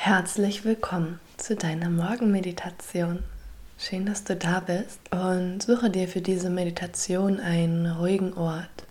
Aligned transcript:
Herzlich 0.00 0.64
willkommen 0.64 1.18
zu 1.38 1.56
deiner 1.56 1.90
Morgenmeditation. 1.90 3.24
Schön, 3.76 4.06
dass 4.06 4.22
du 4.22 4.36
da 4.36 4.60
bist 4.60 5.00
und 5.10 5.60
suche 5.60 5.90
dir 5.90 6.06
für 6.06 6.20
diese 6.20 6.50
Meditation 6.50 7.40
einen 7.40 7.84
ruhigen 7.84 8.32
Ort, 8.34 8.86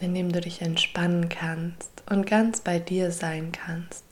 in 0.00 0.14
dem 0.14 0.32
du 0.32 0.40
dich 0.40 0.62
entspannen 0.62 1.28
kannst 1.28 1.90
und 2.08 2.26
ganz 2.26 2.62
bei 2.62 2.78
dir 2.78 3.12
sein 3.12 3.52
kannst. 3.52 4.02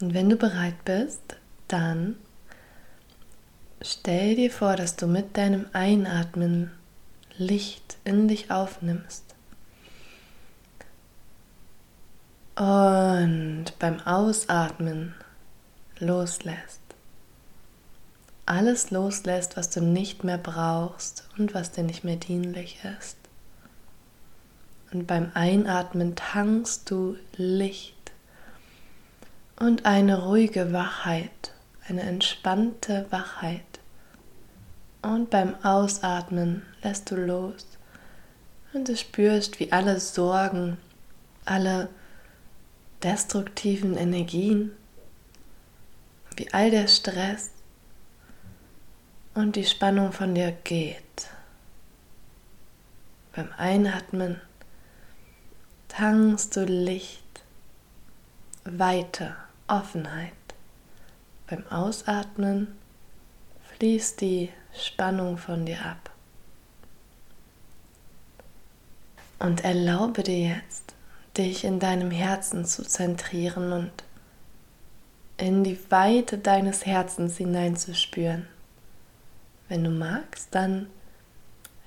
Und 0.00 0.14
wenn 0.14 0.30
du 0.30 0.36
bereit 0.36 0.84
bist, 0.84 1.36
dann 1.66 2.14
stell 3.82 4.36
dir 4.36 4.52
vor, 4.52 4.76
dass 4.76 4.94
du 4.94 5.08
mit 5.08 5.36
deinem 5.36 5.66
Einatmen 5.72 6.70
Licht 7.36 7.98
in 8.04 8.28
dich 8.28 8.52
aufnimmst. 8.52 9.29
Und 12.56 13.66
beim 13.78 14.00
Ausatmen 14.00 15.14
loslässt. 15.98 16.80
Alles 18.46 18.90
loslässt, 18.90 19.56
was 19.56 19.70
du 19.70 19.80
nicht 19.80 20.24
mehr 20.24 20.38
brauchst 20.38 21.28
und 21.38 21.54
was 21.54 21.70
dir 21.70 21.84
nicht 21.84 22.04
mehr 22.04 22.16
dienlich 22.16 22.80
ist. 22.98 23.16
Und 24.92 25.06
beim 25.06 25.30
Einatmen 25.34 26.16
tankst 26.16 26.90
du 26.90 27.16
Licht 27.36 27.94
und 29.60 29.86
eine 29.86 30.24
ruhige 30.24 30.72
Wachheit, 30.72 31.52
eine 31.86 32.02
entspannte 32.02 33.06
Wachheit. 33.10 33.62
Und 35.02 35.30
beim 35.30 35.54
Ausatmen 35.62 36.62
lässt 36.82 37.10
du 37.10 37.16
los 37.16 37.66
und 38.72 38.88
du 38.88 38.96
spürst, 38.96 39.60
wie 39.60 39.70
alle 39.70 40.00
Sorgen, 40.00 40.76
alle 41.44 41.88
destruktiven 43.02 43.96
Energien, 43.96 44.72
wie 46.36 46.52
all 46.52 46.70
der 46.70 46.88
Stress 46.88 47.50
und 49.34 49.56
die 49.56 49.64
Spannung 49.64 50.12
von 50.12 50.34
dir 50.34 50.52
geht. 50.64 51.28
Beim 53.34 53.50
Einatmen 53.56 54.40
tankst 55.88 56.56
du 56.56 56.64
Licht, 56.64 57.42
Weite, 58.64 59.36
Offenheit. 59.68 60.32
Beim 61.46 61.66
Ausatmen 61.68 62.76
fließt 63.76 64.20
die 64.20 64.50
Spannung 64.74 65.38
von 65.38 65.64
dir 65.66 65.84
ab. 65.84 66.10
Und 69.38 69.64
erlaube 69.64 70.22
dir 70.22 70.38
jetzt, 70.38 70.94
dich 71.40 71.64
in 71.64 71.80
deinem 71.80 72.10
Herzen 72.10 72.66
zu 72.66 72.82
zentrieren 72.82 73.72
und 73.72 73.92
in 75.38 75.64
die 75.64 75.78
Weite 75.90 76.36
deines 76.36 76.84
Herzens 76.84 77.38
hineinzuspüren. 77.38 78.46
Wenn 79.68 79.84
du 79.84 79.90
magst, 79.90 80.48
dann 80.50 80.88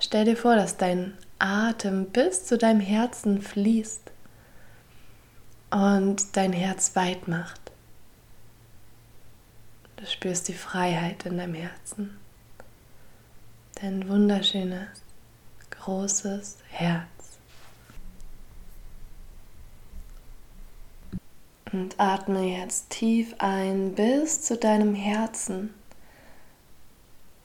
stell 0.00 0.24
dir 0.24 0.36
vor, 0.36 0.56
dass 0.56 0.76
dein 0.76 1.16
Atem 1.38 2.06
bis 2.06 2.46
zu 2.46 2.58
deinem 2.58 2.80
Herzen 2.80 3.42
fließt 3.42 4.10
und 5.70 6.36
dein 6.36 6.52
Herz 6.52 6.96
weit 6.96 7.28
macht. 7.28 7.60
Du 9.96 10.06
spürst 10.06 10.48
die 10.48 10.54
Freiheit 10.54 11.26
in 11.26 11.38
deinem 11.38 11.54
Herzen. 11.54 12.18
Dein 13.80 14.08
wunderschönes, 14.08 15.02
großes 15.70 16.58
Herz. 16.70 17.13
Und 21.74 21.98
atme 21.98 22.56
jetzt 22.56 22.90
tief 22.90 23.34
ein 23.38 23.96
bis 23.96 24.42
zu 24.42 24.56
deinem 24.56 24.94
Herzen, 24.94 25.74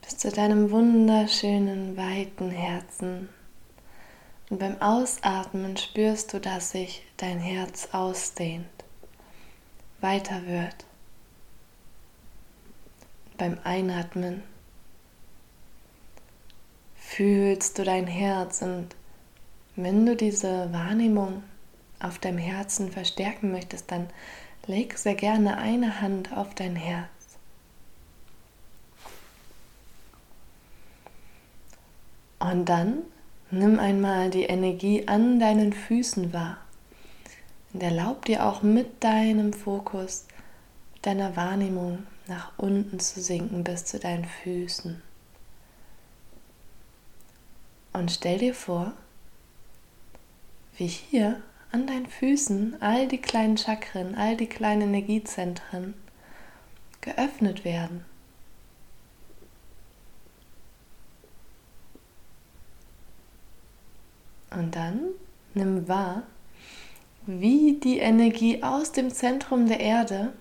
bis 0.03 0.19
zu 0.19 0.29
deinem 0.29 0.69
wunderschönen, 0.69 1.97
weiten 1.97 2.51
Herzen. 2.51 3.29
Und 4.51 4.59
beim 4.59 4.79
Ausatmen 4.83 5.77
spürst 5.77 6.31
du, 6.31 6.39
dass 6.39 6.69
sich 6.69 7.01
dein 7.17 7.39
Herz 7.39 7.89
ausdehnt, 7.91 8.67
weiter 9.99 10.45
wird. 10.45 10.85
Beim 13.39 13.57
Einatmen 13.63 14.43
fühlst 16.97 17.79
du 17.79 17.83
dein 17.83 18.05
Herz 18.05 18.61
und 18.61 18.95
wenn 19.75 20.05
du 20.05 20.15
diese 20.15 20.71
Wahrnehmung 20.71 21.41
auf 21.99 22.19
deinem 22.19 22.37
Herzen 22.37 22.91
verstärken 22.91 23.51
möchtest, 23.51 23.91
dann 23.91 24.09
leg 24.67 24.97
sehr 24.97 25.15
gerne 25.15 25.57
eine 25.57 26.01
Hand 26.01 26.35
auf 26.35 26.53
dein 26.55 26.75
Herz. 26.75 27.09
Und 32.39 32.65
dann 32.65 32.99
nimm 33.51 33.79
einmal 33.79 34.29
die 34.29 34.43
Energie 34.43 35.07
an 35.07 35.39
deinen 35.39 35.73
Füßen 35.73 36.31
wahr. 36.33 36.57
Und 37.73 37.83
erlaub 37.83 38.25
dir 38.25 38.45
auch 38.45 38.63
mit 38.63 39.03
deinem 39.03 39.53
Fokus, 39.53 40.25
deiner 41.01 41.35
Wahrnehmung 41.35 42.03
nach 42.27 42.51
unten 42.57 42.99
zu 42.99 43.21
sinken 43.21 43.63
bis 43.63 43.85
zu 43.85 43.99
deinen 43.99 44.25
Füßen. 44.25 45.01
Und 47.91 48.11
stell 48.11 48.37
dir 48.37 48.53
vor, 48.53 48.93
wie 50.77 50.87
hier 50.87 51.41
an 51.71 51.85
deinen 51.85 52.07
Füßen 52.07 52.81
all 52.81 53.07
die 53.07 53.19
kleinen 53.19 53.57
Chakren, 53.57 54.15
all 54.15 54.35
die 54.35 54.47
kleinen 54.47 54.93
Energiezentren 54.93 55.93
geöffnet 57.01 57.63
werden. 57.63 58.05
Und 64.51 64.75
dann 64.75 65.01
nimm 65.53 65.87
wahr, 65.87 66.23
wie 67.27 67.79
die 67.79 67.99
Energie 67.99 68.63
aus 68.63 68.91
dem 68.91 69.11
Zentrum 69.11 69.67
der 69.67 69.79
Erde 69.79 70.33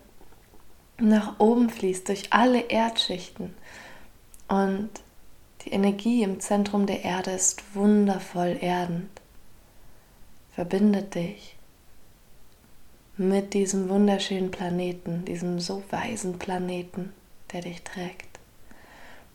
nach 0.99 1.39
oben 1.39 1.69
fließt 1.69 2.09
durch 2.09 2.33
alle 2.33 2.61
Erdschichten. 2.71 3.55
Und 4.49 4.89
die 5.63 5.71
Energie 5.73 6.23
im 6.23 6.41
Zentrum 6.41 6.87
der 6.87 7.05
Erde 7.05 7.33
ist 7.33 7.75
wundervoll 7.75 8.57
erdend 8.61 9.18
verbindet 10.59 11.15
dich 11.15 11.55
mit 13.17 13.55
diesem 13.55 13.89
wunderschönen 13.89 14.51
Planeten, 14.51 15.25
diesem 15.25 15.61
so 15.61 15.85
weisen 15.91 16.41
Planeten, 16.41 17.13
der 17.53 17.61
dich 17.61 17.81
trägt. 17.83 18.41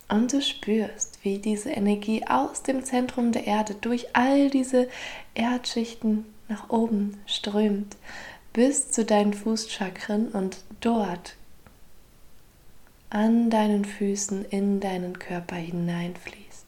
Und 0.09 0.33
du 0.33 0.41
spürst, 0.41 1.19
wie 1.23 1.37
diese 1.37 1.69
Energie 1.69 2.27
aus 2.27 2.63
dem 2.63 2.83
Zentrum 2.83 3.31
der 3.31 3.47
Erde 3.47 3.73
durch 3.75 4.13
all 4.13 4.49
diese 4.49 4.89
Erdschichten 5.33 6.25
nach 6.49 6.69
oben 6.69 7.17
strömt, 7.25 7.95
bis 8.51 8.91
zu 8.91 9.05
deinen 9.05 9.33
Fußchakren 9.33 10.27
und 10.27 10.57
dort 10.81 11.37
an 13.09 13.49
deinen 13.49 13.85
Füßen 13.85 14.43
in 14.43 14.81
deinen 14.81 15.17
Körper 15.19 15.55
hineinfließt. 15.55 16.67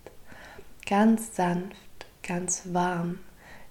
Ganz 0.86 1.36
sanft, 1.36 2.06
ganz 2.24 2.62
warm, 2.72 3.20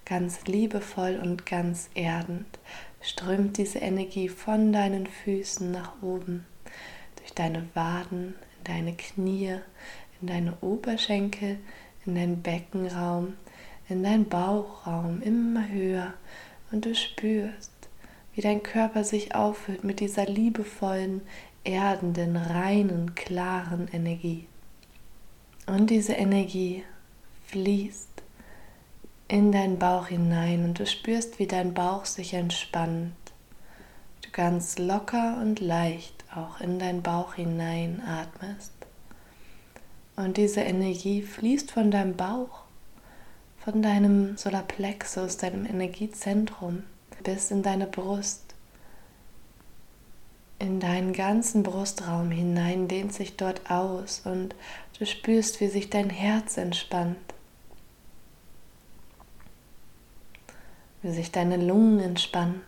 Ganz 0.07 0.45
liebevoll 0.45 1.19
und 1.23 1.47
ganz 1.47 1.89
erdend 1.95 2.59
strömt 3.01 3.57
diese 3.57 3.79
Energie 3.79 4.29
von 4.29 4.73
deinen 4.73 5.07
Füßen 5.07 5.71
nach 5.71 6.03
oben, 6.03 6.45
durch 7.17 7.33
deine 7.33 7.67
Waden, 7.75 8.35
in 8.59 8.65
deine 8.65 8.95
Knie, 8.95 9.57
in 10.21 10.27
deine 10.27 10.57
Oberschenkel, 10.61 11.59
in 12.05 12.15
deinen 12.15 12.43
Beckenraum, 12.43 13.35
in 13.89 14.03
deinen 14.03 14.29
Bauchraum 14.29 15.23
immer 15.23 15.69
höher 15.69 16.15
und 16.71 16.85
du 16.85 16.95
spürst, 16.95 17.73
wie 18.35 18.41
dein 18.41 18.63
Körper 18.63 19.05
sich 19.05 19.35
auffüllt 19.35 19.85
mit 19.85 20.01
dieser 20.01 20.27
liebevollen, 20.27 21.23
erdenden, 21.63 22.37
reinen, 22.37 23.15
klaren 23.15 23.89
Energie. 23.93 24.47
Und 25.67 25.89
diese 25.89 26.13
Energie 26.13 26.85
fließt 27.47 28.14
in 29.29 29.53
deinen 29.53 29.79
Bauch 29.79 30.09
hinein 30.09 30.65
und 30.65 30.79
du 30.79 30.87
spürst, 30.87 31.39
wie 31.39 31.47
dein 31.47 31.75
Bauch 31.75 32.05
sich 32.05 32.35
entspannt. 32.35 33.15
Du 34.23 34.31
ganz 34.31 34.79
locker 34.79 35.39
und 35.41 35.61
leicht 35.61 36.25
auch 36.35 36.61
in 36.61 36.79
deinen 36.79 37.03
Bauch 37.03 37.35
hinein 37.35 38.03
atmest. 38.07 38.73
Und 40.17 40.37
diese 40.37 40.61
Energie 40.61 41.23
fließt 41.23 41.71
von 41.71 41.91
deinem 41.91 42.17
Bauch, 42.17 42.63
von 43.59 43.83
deinem 43.83 44.37
Solarplexus, 44.37 45.39
deinem 45.39 45.65
Energiezentrum, 45.67 46.85
bis 47.23 47.51
in 47.51 47.63
deine 47.63 47.87
Brust, 47.87 48.55
in 50.59 50.79
deinen 50.79 51.13
ganzen 51.13 51.63
Brustraum 51.63 52.31
hinein, 52.31 52.87
dehnt 52.87 53.13
sich 53.13 53.37
dort 53.37 53.71
aus 53.71 54.23
und 54.25 54.55
du 54.99 55.07
spürst, 55.07 55.61
wie 55.61 55.69
sich 55.69 55.91
dein 55.91 56.11
Herz 56.11 56.59
entspannt 56.59 57.34
wie 61.05 61.13
sich 61.13 61.31
deine 61.31 61.59
Lungen 61.59 62.01
entspannen, 62.01 62.63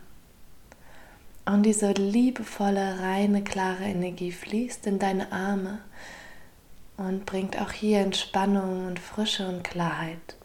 Und 1.46 1.62
diese 1.62 1.92
liebevolle, 1.92 3.00
reine, 3.00 3.42
klare 3.42 3.84
Energie 3.84 4.30
fließt 4.30 4.86
in 4.86 4.98
deine 4.98 5.32
Arme 5.32 5.78
und 6.98 7.24
bringt 7.24 7.58
auch 7.60 7.72
hier 7.72 8.00
Entspannung 8.00 8.86
und 8.86 8.98
Frische 8.98 9.48
und 9.48 9.64
Klarheit. 9.64 10.36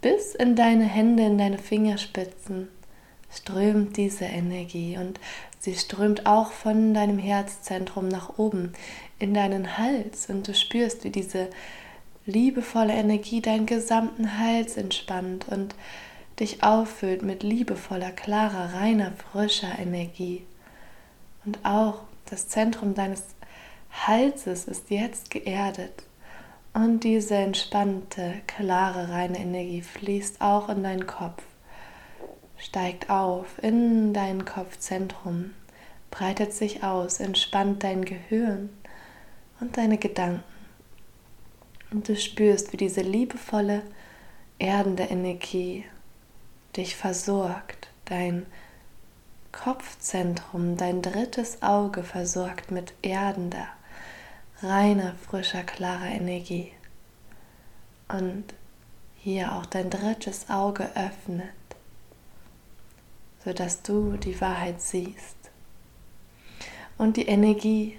Bis 0.00 0.34
in 0.34 0.56
deine 0.56 0.84
Hände, 0.84 1.24
in 1.24 1.38
deine 1.38 1.58
Fingerspitzen 1.58 2.68
strömt 3.32 3.96
diese 3.96 4.24
Energie 4.24 4.98
und 4.98 5.20
sie 5.60 5.74
strömt 5.74 6.26
auch 6.26 6.50
von 6.50 6.94
deinem 6.94 7.18
Herzzentrum 7.18 8.08
nach 8.08 8.38
oben 8.38 8.72
in 9.20 9.34
deinen 9.34 9.78
Hals 9.78 10.28
und 10.30 10.48
du 10.48 10.54
spürst, 10.54 11.04
wie 11.04 11.10
diese 11.10 11.48
liebevolle 12.26 12.94
Energie 12.94 13.40
deinen 13.40 13.66
gesamten 13.66 14.38
Hals 14.38 14.76
entspannt 14.76 15.46
und 15.48 15.76
dich 16.40 16.62
auffüllt 16.62 17.22
mit 17.22 17.42
liebevoller, 17.42 18.10
klarer, 18.10 18.74
reiner, 18.74 19.12
frischer 19.12 19.78
Energie. 19.78 20.44
Und 21.44 21.64
auch 21.64 22.02
das 22.26 22.48
Zentrum 22.48 22.94
deines 22.94 23.24
Halses 23.90 24.64
ist 24.64 24.90
jetzt 24.90 25.30
geerdet. 25.30 26.04
Und 26.72 27.04
diese 27.04 27.34
entspannte, 27.34 28.34
klare, 28.46 29.10
reine 29.10 29.38
Energie 29.38 29.82
fließt 29.82 30.40
auch 30.40 30.68
in 30.68 30.82
deinen 30.82 31.06
Kopf, 31.06 31.42
steigt 32.56 33.10
auf 33.10 33.62
in 33.62 34.14
dein 34.14 34.44
Kopfzentrum, 34.44 35.50
breitet 36.10 36.52
sich 36.52 36.84
aus, 36.84 37.18
entspannt 37.18 37.82
dein 37.82 38.04
Gehirn 38.04 38.70
und 39.60 39.76
deine 39.76 39.98
Gedanken. 39.98 40.44
Und 41.90 42.08
du 42.08 42.14
spürst, 42.14 42.72
wie 42.72 42.76
diese 42.76 43.00
liebevolle, 43.00 43.82
erdende 44.60 45.04
Energie 45.04 45.84
dich 46.76 46.96
versorgt, 46.96 47.88
dein 48.04 48.46
Kopfzentrum, 49.52 50.76
dein 50.76 51.02
drittes 51.02 51.62
Auge 51.62 52.02
versorgt 52.02 52.70
mit 52.70 52.94
erdender, 53.02 53.66
reiner, 54.62 55.14
frischer, 55.14 55.64
klarer 55.64 56.06
Energie. 56.06 56.72
Und 58.08 58.44
hier 59.16 59.52
auch 59.52 59.66
dein 59.66 59.90
drittes 59.90 60.48
Auge 60.48 60.90
öffnet, 60.94 61.48
sodass 63.44 63.82
du 63.82 64.16
die 64.16 64.40
Wahrheit 64.40 64.80
siehst. 64.80 65.36
Und 66.96 67.16
die 67.16 67.26
Energie 67.26 67.98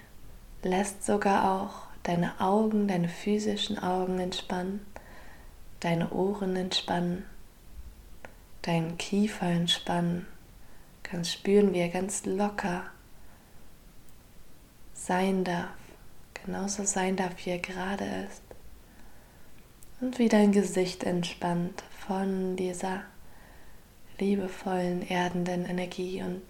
lässt 0.64 1.06
sogar 1.06 1.52
auch 1.52 1.88
deine 2.04 2.40
Augen, 2.40 2.88
deine 2.88 3.10
physischen 3.10 3.78
Augen 3.78 4.20
entspannen, 4.20 4.86
deine 5.80 6.12
Ohren 6.12 6.56
entspannen, 6.56 7.26
deinen 8.62 8.98
Kiefer 8.98 9.48
entspannen. 9.48 10.28
Kannst 11.04 11.34
spüren, 11.34 11.74
wie 11.74 11.80
er 11.80 11.90
ganz 11.90 12.26
locker 12.26 12.86
sein 14.94 15.44
darf, 15.44 15.70
genauso 16.34 16.84
sein 16.86 17.16
darf, 17.16 17.34
wie 17.44 17.52
er 17.52 17.60
gerade 17.60 18.06
ist. 18.30 18.44
Und 20.00 20.20
wie 20.20 20.30
dein 20.30 20.52
Gesicht 20.52 21.04
entspannt 21.04 21.84
von 22.06 22.56
dieser 22.56 23.04
liebevollen, 24.20 25.08
erdenden 25.08 25.66
Energie 25.66 26.22
und 26.22 26.42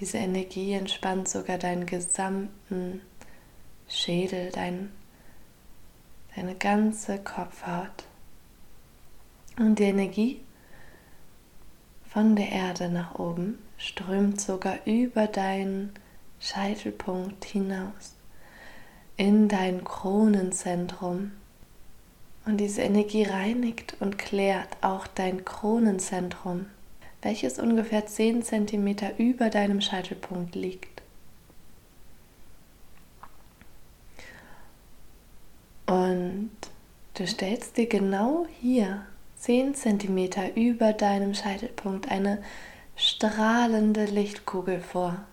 diese 0.00 0.18
Energie 0.18 0.74
entspannt 0.74 1.28
sogar 1.28 1.58
deinen 1.58 1.86
gesamten 1.86 3.00
Schädel, 3.88 4.50
dein, 4.50 4.92
deine 6.34 6.54
ganze 6.54 7.18
Kopfhaut. 7.18 8.04
Und 9.58 9.78
die 9.78 9.84
Energie 9.84 10.40
von 12.16 12.34
der 12.34 12.50
Erde 12.50 12.88
nach 12.88 13.16
oben 13.16 13.58
strömt 13.76 14.40
sogar 14.40 14.78
über 14.86 15.26
deinen 15.26 15.92
Scheitelpunkt 16.40 17.44
hinaus 17.44 18.14
in 19.18 19.48
dein 19.48 19.84
Kronenzentrum. 19.84 21.32
Und 22.46 22.56
diese 22.56 22.80
Energie 22.80 23.24
reinigt 23.24 23.98
und 24.00 24.16
klärt 24.16 24.78
auch 24.80 25.06
dein 25.06 25.44
Kronenzentrum, 25.44 26.64
welches 27.20 27.58
ungefähr 27.58 28.06
10 28.06 28.42
cm 28.42 28.96
über 29.18 29.50
deinem 29.50 29.82
Scheitelpunkt 29.82 30.54
liegt. 30.54 31.02
Und 35.84 36.50
du 37.12 37.26
stellst 37.26 37.76
dir 37.76 37.90
genau 37.90 38.46
hier 38.62 39.04
10 39.46 39.76
cm 39.76 40.56
über 40.56 40.92
deinem 40.92 41.32
Scheitelpunkt 41.32 42.10
eine 42.10 42.42
strahlende 42.96 44.04
Lichtkugel 44.04 44.80
vor. 44.80 45.24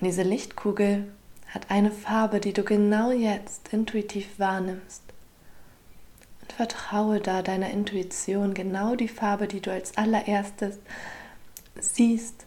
Und 0.00 0.06
diese 0.06 0.22
Lichtkugel 0.22 1.12
hat 1.48 1.70
eine 1.70 1.90
Farbe, 1.90 2.40
die 2.40 2.54
du 2.54 2.62
genau 2.62 3.10
jetzt 3.10 3.70
intuitiv 3.74 4.38
wahrnimmst. 4.38 5.02
Und 6.40 6.52
vertraue 6.54 7.20
da 7.20 7.42
deiner 7.42 7.68
Intuition, 7.68 8.54
genau 8.54 8.96
die 8.96 9.08
Farbe, 9.08 9.46
die 9.46 9.60
du 9.60 9.70
als 9.70 9.98
allererstes 9.98 10.78
siehst, 11.78 12.46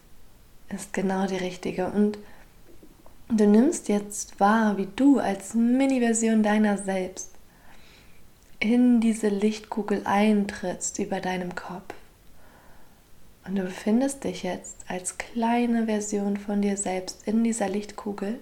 ist 0.69 0.93
genau 0.93 1.27
die 1.27 1.37
richtige. 1.37 1.91
Und 1.91 2.17
Du 3.29 3.47
nimmst 3.47 3.87
jetzt 3.87 4.39
wahr, 4.39 4.77
wie 4.77 4.87
du 4.95 5.17
als 5.17 5.53
Mini-Version 5.53 6.43
deiner 6.43 6.77
selbst 6.77 7.32
in 8.63 9.01
diese 9.01 9.27
Lichtkugel 9.27 10.03
eintrittst 10.05 10.97
über 10.99 11.19
deinem 11.19 11.53
Kopf. 11.53 11.93
Und 13.45 13.57
du 13.57 13.63
befindest 13.63 14.23
dich 14.23 14.43
jetzt 14.43 14.77
als 14.87 15.17
kleine 15.17 15.87
Version 15.87 16.37
von 16.37 16.61
dir 16.61 16.77
selbst 16.77 17.27
in 17.27 17.43
dieser 17.43 17.67
Lichtkugel. 17.67 18.39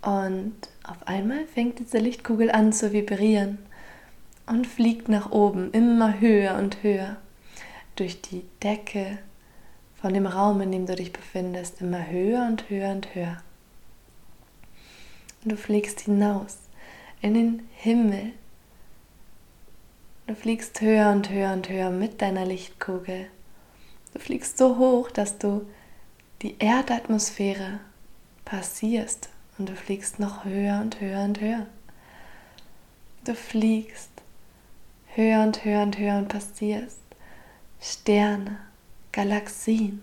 Und 0.00 0.54
auf 0.82 1.06
einmal 1.06 1.46
fängt 1.46 1.78
diese 1.78 1.98
Lichtkugel 1.98 2.50
an 2.50 2.72
zu 2.72 2.94
vibrieren 2.94 3.58
und 4.46 4.66
fliegt 4.66 5.10
nach 5.10 5.30
oben, 5.30 5.70
immer 5.72 6.18
höher 6.18 6.54
und 6.54 6.82
höher, 6.82 7.18
durch 7.96 8.22
die 8.22 8.44
Decke, 8.62 9.18
von 10.00 10.14
dem 10.14 10.26
Raum, 10.26 10.62
in 10.62 10.72
dem 10.72 10.86
du 10.86 10.96
dich 10.96 11.12
befindest, 11.12 11.82
immer 11.82 12.08
höher 12.08 12.46
und 12.46 12.70
höher 12.70 12.92
und 12.92 13.14
höher. 13.14 13.42
Und 15.44 15.52
du 15.52 15.56
fliegst 15.56 16.00
hinaus 16.00 16.61
in 17.22 17.34
den 17.34 17.68
Himmel. 17.76 18.32
Du 20.26 20.34
fliegst 20.34 20.80
höher 20.80 21.10
und 21.10 21.30
höher 21.30 21.52
und 21.52 21.68
höher 21.68 21.90
mit 21.90 22.20
deiner 22.20 22.44
Lichtkugel. 22.44 23.26
Du 24.12 24.18
fliegst 24.18 24.58
so 24.58 24.76
hoch, 24.76 25.10
dass 25.10 25.38
du 25.38 25.66
die 26.42 26.56
Erdatmosphäre 26.58 27.80
passierst 28.44 29.30
und 29.56 29.68
du 29.68 29.76
fliegst 29.76 30.18
noch 30.18 30.44
höher 30.44 30.80
und 30.80 31.00
höher 31.00 31.24
und 31.24 31.40
höher. 31.40 31.66
Du 33.24 33.34
fliegst 33.34 34.10
höher 35.14 35.42
und 35.42 35.64
höher 35.64 35.82
und 35.82 35.98
höher 35.98 36.18
und 36.18 36.28
passierst 36.28 36.98
Sterne, 37.80 38.58
Galaxien, 39.12 40.02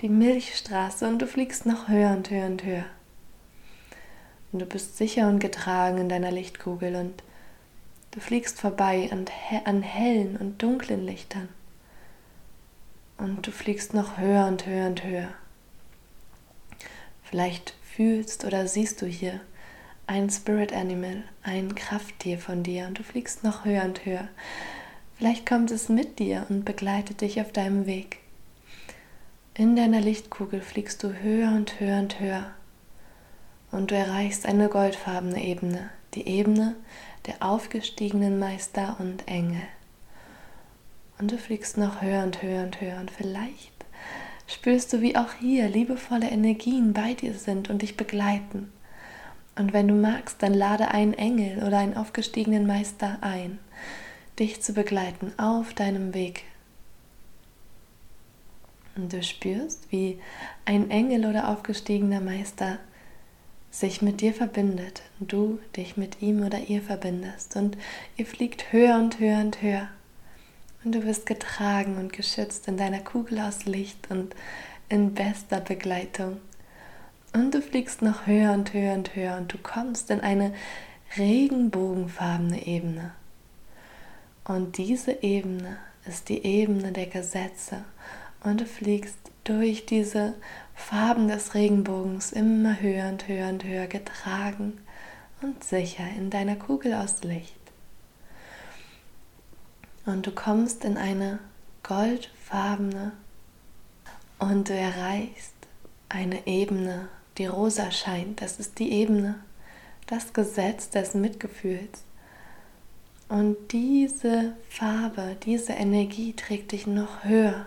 die 0.00 0.08
Milchstraße 0.08 1.08
und 1.08 1.20
du 1.20 1.26
fliegst 1.26 1.66
noch 1.66 1.88
höher 1.88 2.10
und 2.10 2.30
höher 2.30 2.46
und 2.46 2.64
höher. 2.64 2.84
Und 4.52 4.60
du 4.60 4.66
bist 4.66 4.96
sicher 4.96 5.28
und 5.28 5.38
getragen 5.38 5.98
in 5.98 6.08
deiner 6.08 6.30
Lichtkugel 6.30 6.96
und 6.96 7.22
du 8.12 8.20
fliegst 8.20 8.60
vorbei 8.60 9.08
an, 9.12 9.26
an 9.64 9.82
hellen 9.82 10.36
und 10.36 10.62
dunklen 10.62 11.04
Lichtern. 11.04 11.48
Und 13.18 13.46
du 13.46 13.50
fliegst 13.50 13.94
noch 13.94 14.18
höher 14.18 14.46
und 14.46 14.66
höher 14.66 14.86
und 14.86 15.04
höher. 15.04 15.28
Vielleicht 17.22 17.74
fühlst 17.82 18.44
oder 18.44 18.68
siehst 18.68 19.02
du 19.02 19.06
hier 19.06 19.40
ein 20.06 20.30
Spirit 20.30 20.72
Animal, 20.72 21.24
ein 21.42 21.74
Krafttier 21.74 22.38
von 22.38 22.62
dir 22.62 22.86
und 22.86 22.98
du 22.98 23.02
fliegst 23.02 23.42
noch 23.42 23.64
höher 23.64 23.84
und 23.84 24.04
höher. 24.04 24.28
Vielleicht 25.18 25.46
kommt 25.46 25.70
es 25.70 25.88
mit 25.88 26.18
dir 26.18 26.46
und 26.48 26.64
begleitet 26.64 27.22
dich 27.22 27.40
auf 27.40 27.50
deinem 27.50 27.86
Weg. 27.86 28.18
In 29.54 29.74
deiner 29.74 30.00
Lichtkugel 30.00 30.60
fliegst 30.60 31.02
du 31.02 31.12
höher 31.14 31.48
und 31.48 31.80
höher 31.80 31.98
und 31.98 32.20
höher 32.20 32.52
und 33.76 33.90
du 33.90 33.94
erreichst 33.94 34.46
eine 34.46 34.68
goldfarbene 34.68 35.44
Ebene, 35.44 35.90
die 36.14 36.26
Ebene 36.26 36.74
der 37.26 37.34
aufgestiegenen 37.40 38.38
Meister 38.38 38.96
und 38.98 39.28
Engel. 39.28 39.62
Und 41.18 41.30
du 41.30 41.38
fliegst 41.38 41.76
noch 41.76 42.00
höher 42.00 42.24
und 42.24 42.42
höher 42.42 42.62
und 42.62 42.80
höher 42.80 42.98
und 42.98 43.10
vielleicht 43.10 43.72
spürst 44.46 44.92
du, 44.92 45.00
wie 45.02 45.16
auch 45.16 45.34
hier 45.34 45.68
liebevolle 45.68 46.30
Energien 46.30 46.92
bei 46.92 47.14
dir 47.14 47.34
sind 47.34 47.68
und 47.68 47.82
dich 47.82 47.96
begleiten. 47.96 48.72
Und 49.58 49.72
wenn 49.72 49.88
du 49.88 49.94
magst, 49.94 50.42
dann 50.42 50.54
lade 50.54 50.88
einen 50.88 51.14
Engel 51.14 51.62
oder 51.62 51.78
einen 51.78 51.96
aufgestiegenen 51.96 52.66
Meister 52.66 53.18
ein, 53.20 53.58
dich 54.38 54.62
zu 54.62 54.72
begleiten 54.72 55.32
auf 55.38 55.74
deinem 55.74 56.14
Weg 56.14 56.44
und 58.96 59.12
du 59.12 59.22
spürst, 59.22 59.90
wie 59.90 60.18
ein 60.64 60.90
Engel 60.90 61.26
oder 61.26 61.48
aufgestiegener 61.48 62.20
Meister 62.20 62.78
sich 63.78 64.00
mit 64.00 64.20
dir 64.20 64.32
verbindet 64.32 65.02
du 65.20 65.58
dich 65.76 65.96
mit 65.96 66.22
ihm 66.22 66.44
oder 66.44 66.58
ihr 66.58 66.82
verbindest 66.82 67.56
und 67.56 67.76
ihr 68.16 68.26
fliegt 68.26 68.72
höher 68.72 68.96
und 68.96 69.18
höher 69.18 69.40
und 69.40 69.62
höher. 69.62 69.88
Und 70.84 70.94
du 70.94 71.04
wirst 71.04 71.26
getragen 71.26 71.96
und 71.98 72.12
geschützt 72.12 72.68
in 72.68 72.76
deiner 72.76 73.00
Kugel 73.00 73.40
aus 73.40 73.64
Licht 73.64 74.10
und 74.10 74.34
in 74.88 75.14
bester 75.14 75.60
Begleitung. 75.60 76.38
Und 77.32 77.54
du 77.54 77.60
fliegst 77.60 78.02
noch 78.02 78.26
höher 78.26 78.52
und 78.52 78.72
höher 78.72 78.94
und 78.94 79.14
höher 79.16 79.36
und 79.36 79.52
du 79.52 79.58
kommst 79.58 80.10
in 80.10 80.20
eine 80.20 80.54
regenbogenfarbene 81.16 82.66
Ebene. 82.66 83.12
Und 84.44 84.78
diese 84.78 85.22
Ebene 85.22 85.78
ist 86.06 86.28
die 86.28 86.44
Ebene 86.44 86.92
der 86.92 87.06
Gesetze. 87.06 87.84
Und 88.44 88.60
du 88.60 88.66
fliegst 88.66 89.18
durch 89.42 89.86
diese 89.86 90.34
Farben 90.76 91.26
des 91.26 91.54
Regenbogens 91.54 92.30
immer 92.30 92.80
höher 92.80 93.08
und 93.08 93.26
höher 93.26 93.48
und 93.48 93.64
höher 93.64 93.88
getragen 93.88 94.78
und 95.42 95.64
sicher 95.64 96.04
in 96.16 96.30
deiner 96.30 96.54
Kugel 96.54 96.94
aus 96.94 97.24
Licht. 97.24 97.54
Und 100.04 100.26
du 100.26 100.30
kommst 100.30 100.84
in 100.84 100.96
eine 100.96 101.40
goldfarbene 101.82 103.12
und 104.38 104.68
du 104.68 104.74
erreichst 104.74 105.54
eine 106.08 106.46
Ebene, 106.46 107.08
die 107.38 107.46
rosa 107.46 107.90
scheint. 107.90 108.40
Das 108.40 108.60
ist 108.60 108.78
die 108.78 108.92
Ebene, 108.92 109.36
das 110.06 110.32
Gesetz 110.32 110.90
des 110.90 111.14
Mitgefühls. 111.14 112.04
Und 113.28 113.56
diese 113.72 114.52
Farbe, 114.68 115.36
diese 115.42 115.72
Energie 115.72 116.32
trägt 116.34 116.70
dich 116.70 116.86
noch 116.86 117.24
höher. 117.24 117.66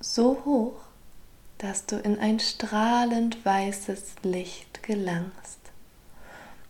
So 0.00 0.42
hoch, 0.44 0.80
dass 1.62 1.86
du 1.86 1.96
in 1.96 2.18
ein 2.18 2.40
strahlend 2.40 3.44
weißes 3.44 4.16
Licht 4.24 4.82
gelangst. 4.82 5.60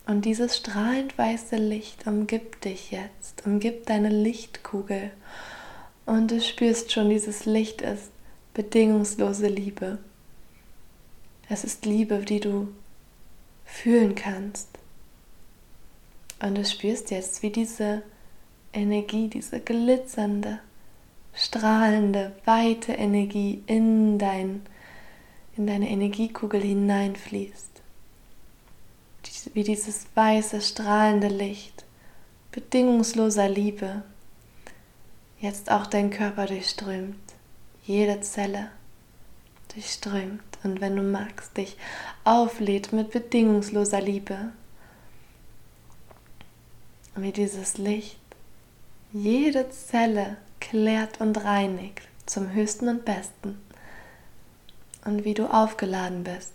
Und 0.05 0.25
dieses 0.25 0.57
strahlend 0.57 1.17
weiße 1.17 1.55
Licht 1.55 2.05
umgibt 2.05 2.63
dich 2.63 2.91
jetzt, 2.91 3.45
umgibt 3.45 3.89
deine 3.89 4.09
Lichtkugel. 4.09 5.09
Und 6.05 6.29
du 6.29 6.39
spürst 6.39 6.91
schon, 6.91 7.09
dieses 7.09 7.45
Licht 7.45 7.81
ist 7.81 8.11
bedingungslose 8.53 9.47
Liebe. 9.47 9.97
Es 11.49 11.63
ist 11.63 11.85
Liebe, 11.85 12.19
die 12.19 12.39
du 12.39 12.67
fühlen 13.65 14.13
kannst. 14.13 14.67
Und 16.39 16.55
du 16.55 16.65
spürst 16.65 17.09
jetzt, 17.09 17.41
wie 17.41 17.49
diese 17.49 18.03
Energie, 18.73 19.27
diese 19.27 19.59
glitzernde, 19.59 20.59
strahlende, 21.33 22.33
weite 22.45 22.93
Energie 22.93 23.63
in, 23.65 24.19
dein, 24.19 24.61
in 25.55 25.67
deine 25.67 25.89
Energiekugel 25.89 26.61
hineinfließt. 26.61 27.69
Wie 29.53 29.63
dieses 29.63 30.05
weiße, 30.15 30.61
strahlende 30.61 31.27
Licht 31.27 31.83
bedingungsloser 32.51 33.49
Liebe 33.49 34.03
jetzt 35.39 35.71
auch 35.71 35.87
dein 35.87 36.11
Körper 36.11 36.45
durchströmt, 36.45 37.19
jede 37.83 38.21
Zelle 38.21 38.69
durchströmt 39.73 40.41
und 40.63 40.79
wenn 40.79 40.95
du 40.95 41.01
magst, 41.01 41.57
dich 41.57 41.77
auflädt 42.23 42.93
mit 42.93 43.11
bedingungsloser 43.11 44.01
Liebe. 44.01 44.51
Wie 47.15 47.31
dieses 47.31 47.77
Licht 47.77 48.19
jede 49.11 49.69
Zelle 49.69 50.37
klärt 50.59 51.21
und 51.21 51.43
reinigt 51.43 52.01
zum 52.25 52.53
höchsten 52.53 52.87
und 52.87 53.05
besten. 53.05 53.59
Und 55.05 55.25
wie 55.25 55.33
du 55.33 55.47
aufgeladen 55.47 56.23
bist 56.23 56.53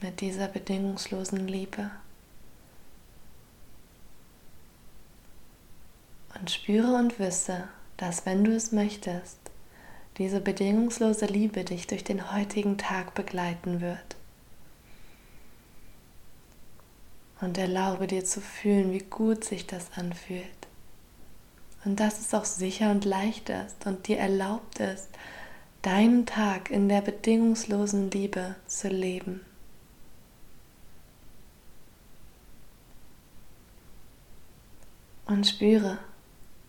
mit 0.00 0.20
dieser 0.20 0.48
bedingungslosen 0.48 1.46
Liebe. 1.46 1.90
Und 6.38 6.50
spüre 6.50 6.94
und 6.94 7.18
wisse, 7.18 7.68
dass 7.96 8.24
wenn 8.24 8.44
du 8.44 8.54
es 8.54 8.72
möchtest, 8.72 9.38
diese 10.18 10.40
bedingungslose 10.40 11.26
Liebe 11.26 11.64
dich 11.64 11.86
durch 11.86 12.04
den 12.04 12.32
heutigen 12.32 12.78
Tag 12.78 13.14
begleiten 13.14 13.80
wird. 13.80 14.16
Und 17.40 17.56
erlaube 17.56 18.08
dir 18.08 18.24
zu 18.24 18.40
fühlen, 18.40 18.92
wie 18.92 19.04
gut 19.04 19.44
sich 19.44 19.66
das 19.66 19.92
anfühlt. 19.94 20.44
Und 21.84 22.00
dass 22.00 22.18
es 22.18 22.34
auch 22.34 22.44
sicher 22.44 22.90
und 22.90 23.04
leicht 23.04 23.48
ist 23.48 23.86
und 23.86 24.08
dir 24.08 24.18
erlaubt 24.18 24.80
ist, 24.80 25.08
deinen 25.82 26.26
Tag 26.26 26.70
in 26.70 26.88
der 26.88 27.00
bedingungslosen 27.00 28.10
Liebe 28.10 28.56
zu 28.66 28.88
leben. 28.88 29.40
Und 35.26 35.46
spüre, 35.46 35.98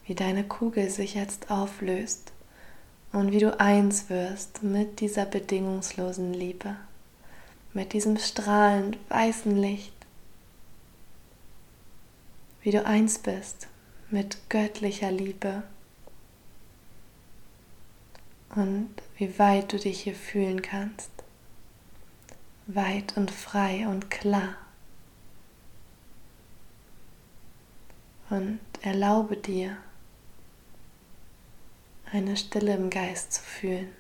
wie 0.06 0.16
deine 0.16 0.44
Kugel 0.44 0.90
sich 0.90 1.16
jetzt 1.16 1.50
auflöst 1.50 2.34
und 3.12 3.32
wie 3.32 3.40
du 3.40 3.60
eins 3.60 4.10
wirst 4.10 4.64
mit 4.64 5.00
dieser 5.00 5.26
bedingungslosen 5.26 6.34
Liebe, 6.34 6.76
mit 7.74 7.94
diesem 7.94 8.18
strahlend 8.18 8.98
weißen 9.10 9.56
Licht, 9.56 9.94
wie 12.62 12.72
du 12.72 12.86
eins 12.86 13.20
bist 13.20 13.68
mit 14.12 14.38
göttlicher 14.50 15.12
Liebe 15.12 15.64
und 18.56 18.90
wie 19.18 19.38
weit 19.38 19.74
du 19.74 19.78
dich 19.78 20.02
hier 20.02 20.16
fühlen 20.16 20.62
kannst, 20.62 21.12
weit 22.68 23.16
und 23.18 23.32
frei 23.32 23.88
und 23.88 24.10
klar. 24.10 24.56
Und 28.30 28.60
erlaube 28.82 29.38
dir, 29.38 29.78
eine 32.12 32.38
Stille 32.38 32.76
im 32.76 32.90
Geist 32.90 33.34
zu 33.34 33.42
fühlen. 33.42 33.92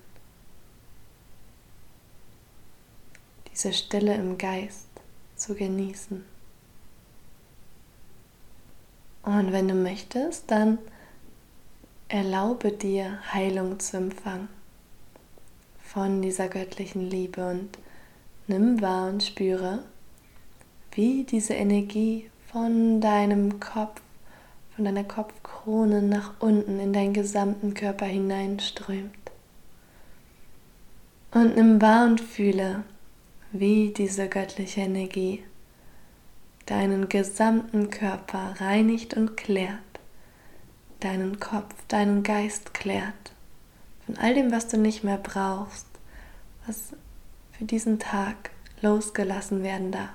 Diese 3.51 3.73
Stille 3.73 4.15
im 4.15 4.37
Geist 4.37 4.87
zu 5.35 5.55
genießen. 5.55 6.23
Und 9.23 9.51
wenn 9.51 9.67
du 9.67 9.75
möchtest, 9.75 10.49
dann 10.49 10.79
erlaube 12.09 12.71
dir 12.71 13.19
Heilung 13.31 13.79
zu 13.79 13.97
empfangen 13.97 14.49
von 15.81 16.21
dieser 16.21 16.47
göttlichen 16.49 17.09
Liebe 17.09 17.47
und 17.47 17.69
nimm 18.47 18.81
wahr 18.81 19.09
und 19.09 19.23
spüre, 19.23 19.83
wie 20.91 21.23
diese 21.23 21.53
Energie 21.53 22.29
von 22.51 22.99
deinem 22.99 23.59
Kopf 23.59 24.01
von 24.75 24.85
deiner 24.85 25.03
Kopfkrone 25.03 26.01
nach 26.01 26.39
unten 26.39 26.79
in 26.79 26.93
deinen 26.93 27.11
gesamten 27.11 27.73
Körper 27.73 28.05
hineinströmt. 28.05 29.11
Und 31.31 31.57
nimm 31.57 31.81
wahr 31.81 32.05
und 32.05 32.21
fühle, 32.21 32.83
wie 33.51 33.89
diese 33.89 34.29
göttliche 34.29 34.79
Energie 34.79 35.43
deinen 36.65 37.09
gesamten 37.09 37.89
Körper 37.89 38.55
reinigt 38.61 39.15
und 39.15 39.35
klärt, 39.35 39.79
deinen 40.99 41.39
Kopf, 41.39 41.73
deinen 41.87 42.23
Geist 42.23 42.73
klärt, 42.73 43.31
von 44.05 44.17
all 44.17 44.33
dem, 44.33 44.51
was 44.51 44.67
du 44.67 44.77
nicht 44.77 45.03
mehr 45.03 45.17
brauchst, 45.17 45.87
was 46.65 46.93
für 47.51 47.65
diesen 47.65 47.99
Tag 47.99 48.51
losgelassen 48.81 49.63
werden 49.63 49.91
darf. 49.91 50.09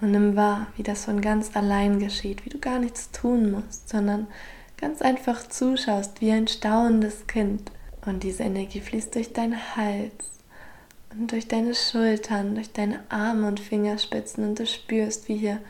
Und 0.00 0.10
nimm 0.10 0.34
wahr, 0.34 0.66
wie 0.76 0.82
das 0.82 1.04
von 1.04 1.20
ganz 1.20 1.54
allein 1.56 2.00
geschieht, 2.00 2.44
wie 2.44 2.50
du 2.50 2.58
gar 2.58 2.80
nichts 2.80 3.12
tun 3.12 3.52
musst, 3.52 3.88
sondern 3.88 4.26
ganz 4.76 5.00
einfach 5.00 5.48
zuschaust 5.48 6.20
wie 6.20 6.32
ein 6.32 6.48
staunendes 6.48 7.28
Kind. 7.28 7.70
Und 8.04 8.24
diese 8.24 8.42
Energie 8.42 8.80
fließt 8.80 9.14
durch 9.14 9.32
deinen 9.32 9.76
Hals 9.76 10.12
und 11.12 11.30
durch 11.30 11.46
deine 11.46 11.74
Schultern, 11.74 12.56
durch 12.56 12.72
deine 12.72 13.00
Arme 13.10 13.46
und 13.46 13.60
Fingerspitzen 13.60 14.44
und 14.44 14.58
du 14.58 14.66
spürst, 14.66 15.28
wie 15.28 15.36
hier 15.36 15.60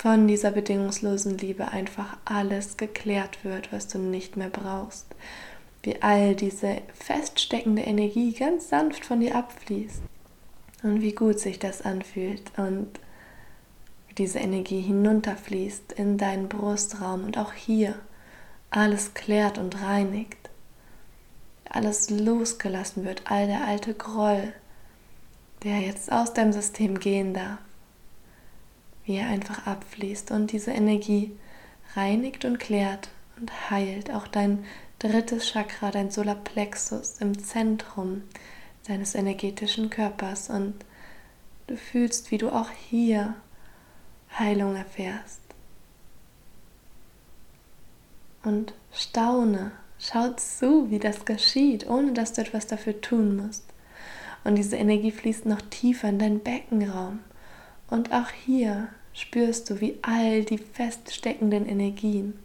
von 0.00 0.26
dieser 0.26 0.50
bedingungslosen 0.50 1.36
Liebe 1.36 1.68
einfach 1.72 2.16
alles 2.24 2.78
geklärt 2.78 3.44
wird, 3.44 3.70
was 3.70 3.86
du 3.86 3.98
nicht 3.98 4.34
mehr 4.34 4.48
brauchst. 4.48 5.04
Wie 5.82 6.00
all 6.00 6.34
diese 6.34 6.78
feststeckende 6.94 7.82
Energie 7.82 8.32
ganz 8.32 8.70
sanft 8.70 9.04
von 9.04 9.20
dir 9.20 9.36
abfließt. 9.36 10.00
Und 10.82 11.02
wie 11.02 11.12
gut 11.12 11.38
sich 11.38 11.58
das 11.58 11.82
anfühlt. 11.82 12.50
Und 12.56 12.88
diese 14.16 14.38
Energie 14.38 14.80
hinunterfließt 14.80 15.92
in 15.92 16.16
deinen 16.16 16.48
Brustraum 16.48 17.24
und 17.24 17.36
auch 17.36 17.52
hier 17.52 17.94
alles 18.70 19.12
klärt 19.12 19.58
und 19.58 19.82
reinigt, 19.82 20.48
alles 21.68 22.08
losgelassen 22.08 23.04
wird, 23.04 23.24
all 23.30 23.46
der 23.46 23.66
alte 23.66 23.92
Groll, 23.92 24.54
der 25.62 25.80
jetzt 25.80 26.10
aus 26.10 26.32
deinem 26.32 26.54
System 26.54 26.98
gehen 26.98 27.34
darf, 27.34 27.58
wie 29.10 29.16
er 29.16 29.28
einfach 29.28 29.66
abfließt 29.66 30.30
und 30.30 30.52
diese 30.52 30.70
Energie 30.70 31.36
reinigt 31.94 32.44
und 32.44 32.58
klärt 32.58 33.10
und 33.38 33.70
heilt 33.70 34.10
auch 34.10 34.26
dein 34.26 34.64
drittes 34.98 35.50
Chakra, 35.50 35.90
dein 35.90 36.10
Solarplexus 36.10 37.18
im 37.18 37.38
Zentrum 37.42 38.22
deines 38.86 39.14
energetischen 39.14 39.90
Körpers 39.90 40.48
und 40.48 40.74
du 41.66 41.76
fühlst, 41.76 42.30
wie 42.30 42.38
du 42.38 42.50
auch 42.50 42.70
hier 42.70 43.34
Heilung 44.38 44.76
erfährst. 44.76 45.40
und 48.42 48.74
staune. 48.92 49.72
Schau 49.98 50.30
zu, 50.30 50.90
wie 50.90 50.98
das 50.98 51.24
geschieht, 51.24 51.88
ohne 51.88 52.12
dass 52.12 52.32
du 52.32 52.40
etwas 52.40 52.66
dafür 52.66 53.00
tun 53.00 53.36
musst. 53.36 53.64
Und 54.44 54.56
diese 54.56 54.76
Energie 54.76 55.10
fließt 55.10 55.44
noch 55.44 55.60
tiefer 55.60 56.08
in 56.08 56.18
deinen 56.18 56.40
Beckenraum. 56.40 57.18
Und 57.88 58.12
auch 58.12 58.30
hier 58.30 58.88
spürst 59.12 59.70
du, 59.70 59.80
wie 59.80 59.98
all 60.02 60.44
die 60.44 60.58
feststeckenden 60.58 61.68
Energien 61.68 62.38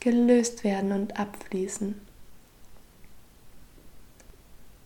gelöst 0.00 0.64
werden 0.64 0.92
und 0.92 1.18
abfließen. 1.18 1.94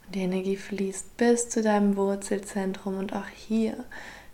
Und 0.07 0.15
die 0.15 0.21
Energie 0.21 0.57
fließt 0.57 1.17
bis 1.17 1.49
zu 1.49 1.63
deinem 1.63 1.97
Wurzelzentrum 1.97 2.99
und 2.99 3.15
auch 3.15 3.29
hier 3.29 3.85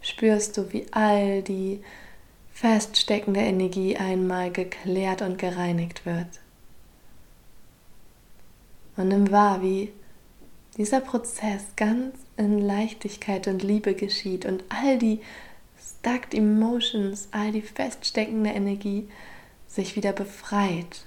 spürst 0.02 0.56
du, 0.56 0.72
wie 0.72 0.86
all 0.90 1.42
die 1.42 1.82
feststeckende 2.52 3.40
Energie 3.40 3.96
einmal 3.96 4.50
geklärt 4.50 5.22
und 5.22 5.38
gereinigt 5.38 6.04
wird. 6.04 6.40
Und 8.96 9.08
nimm 9.08 9.30
wahr, 9.30 9.62
wie 9.62 9.92
dieser 10.76 11.00
Prozess 11.00 11.62
ganz 11.76 12.16
in 12.36 12.58
Leichtigkeit 12.58 13.46
und 13.48 13.62
Liebe 13.62 13.94
geschieht 13.94 14.44
und 14.44 14.64
all 14.68 14.98
die 14.98 15.20
stuck 15.80 16.34
emotions, 16.34 17.28
all 17.30 17.52
die 17.52 17.62
feststeckende 17.62 18.50
Energie 18.50 19.08
sich 19.66 19.96
wieder 19.96 20.12
befreit 20.12 21.06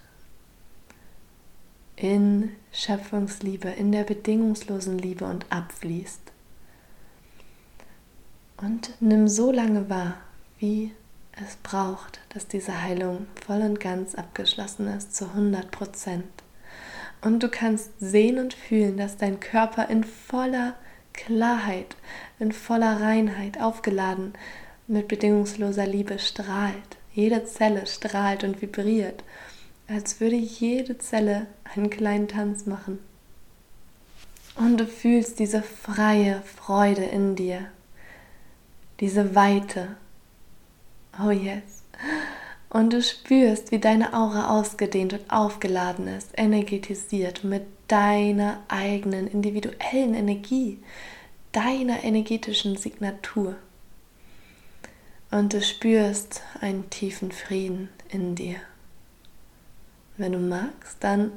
in 1.96 2.52
Schöpfungsliebe, 2.72 3.70
in 3.70 3.92
der 3.92 4.04
bedingungslosen 4.04 4.98
Liebe 4.98 5.26
und 5.26 5.46
abfließt. 5.50 6.22
Und 8.58 8.94
nimm 9.00 9.28
so 9.28 9.52
lange 9.52 9.90
wahr, 9.90 10.18
wie 10.60 10.92
es 11.34 11.56
braucht, 11.58 12.20
dass 12.30 12.48
diese 12.48 12.82
Heilung 12.82 13.28
voll 13.46 13.62
und 13.62 13.80
ganz 13.80 14.16
abgeschlossen 14.16 14.88
ist, 14.88 15.16
zu 15.16 15.26
100 15.26 15.72
Prozent. 15.72 16.26
Und 17.22 17.42
du 17.42 17.50
kannst 17.50 17.92
sehen 18.00 18.38
und 18.40 18.54
fühlen, 18.54 18.98
dass 18.98 19.18
dein 19.18 19.40
Körper 19.40 19.90
in 19.90 20.04
voller 20.04 20.76
Klarheit, 21.14 21.96
in 22.40 22.52
voller 22.52 23.02
Reinheit 23.02 23.60
aufgeladen 23.60 24.34
mit 24.88 25.08
bedingungsloser 25.08 25.88
Liebe 25.88 26.20
strahlt. 26.20 26.98
Jede 27.14 27.46
Zelle 27.46 27.86
strahlt 27.86 28.44
und 28.44 28.62
vibriert, 28.62 29.24
als 29.88 30.20
würde 30.20 30.36
jede 30.36 30.98
Zelle 30.98 31.48
einen 31.76 31.90
kleinen 31.90 32.28
Tanz 32.28 32.66
machen. 32.66 33.00
Und 34.56 34.80
du 34.80 34.86
fühlst 34.86 35.40
diese 35.40 35.62
freie 35.62 36.42
Freude 36.42 37.04
in 37.04 37.36
dir, 37.36 37.66
diese 39.00 39.36
Weite. 39.36 39.96
Oh 41.24 41.32
yes. 41.32 41.84
Und 42.70 42.94
du 42.94 43.02
spürst, 43.02 43.72
wie 43.72 43.80
deine 43.80 44.14
Aura 44.14 44.50
ausgedehnt 44.58 45.14
und 45.14 45.30
aufgeladen 45.30 46.08
ist, 46.08 46.32
energetisiert 46.36 47.44
mit 47.44 47.64
deiner 47.88 48.64
eigenen 48.68 49.28
individuellen 49.28 50.16
Energie, 50.16 50.80
deiner 51.52 52.04
energetischen 52.04 52.78
Signatur. 52.78 53.56
Und 55.34 55.54
du 55.54 55.64
spürst 55.64 56.44
einen 56.62 56.92
tiefen 56.92 57.32
Frieden 57.32 57.90
in 58.10 58.36
dir. 58.36 58.58
Wenn 60.16 60.34
du 60.34 60.38
magst, 60.38 60.98
dann 61.00 61.32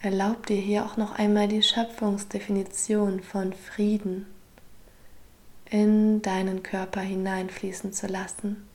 erlaub 0.00 0.46
dir 0.46 0.56
hier 0.56 0.86
auch 0.86 0.96
noch 0.96 1.18
einmal 1.18 1.46
die 1.46 1.62
Schöpfungsdefinition 1.62 3.22
von 3.22 3.52
Frieden 3.52 4.24
in 5.68 6.22
deinen 6.22 6.62
Körper 6.62 7.02
hineinfließen 7.02 7.92
zu 7.92 8.06
lassen. 8.06 8.66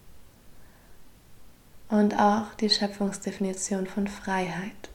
Und 1.90 2.14
auch 2.14 2.54
die 2.60 2.70
Schöpfungsdefinition 2.70 3.88
von 3.88 4.08
Freiheit. 4.08 4.92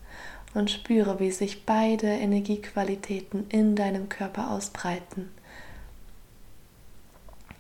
Und 0.55 0.71
spüre, 0.71 1.19
wie 1.19 1.33
sich 1.33 1.67
beide 1.67 2.07
Energiequalitäten 2.07 3.49
in 3.49 3.75
deinem 3.75 4.09
Körper 4.09 4.53
ausbreiten 4.53 5.31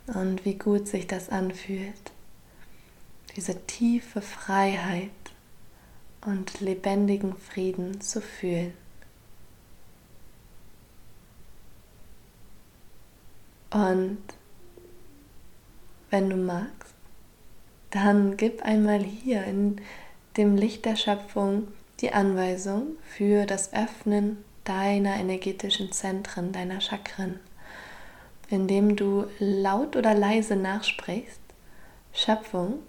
und 0.06 0.44
wie 0.44 0.54
gut 0.54 0.88
sich 0.88 1.06
das 1.06 1.28
anfühlt. 1.28 2.12
Diese 3.36 3.66
tiefe 3.66 4.20
Freiheit 4.20 5.10
und 6.26 6.60
lebendigen 6.60 7.36
Frieden 7.36 8.00
zu 8.00 8.20
fühlen. 8.20 8.74
Und 13.70 14.22
wenn 16.10 16.28
du 16.28 16.36
magst, 16.36 16.92
dann 17.90 18.36
gib 18.36 18.62
einmal 18.62 19.02
hier 19.02 19.44
in 19.44 19.80
dem 20.36 20.56
Licht 20.56 20.84
der 20.84 20.96
Schöpfung 20.96 21.68
die 22.00 22.12
Anweisung 22.12 22.96
für 23.04 23.46
das 23.46 23.72
Öffnen 23.72 24.44
deiner 24.64 25.16
energetischen 25.16 25.92
Zentren, 25.92 26.52
deiner 26.52 26.80
Chakren, 26.80 27.40
indem 28.52 28.96
du 28.96 29.26
laut 29.38 29.96
oder 29.96 30.14
leise 30.14 30.56
nachsprichst. 30.56 31.40
Schöpfung, 32.12 32.80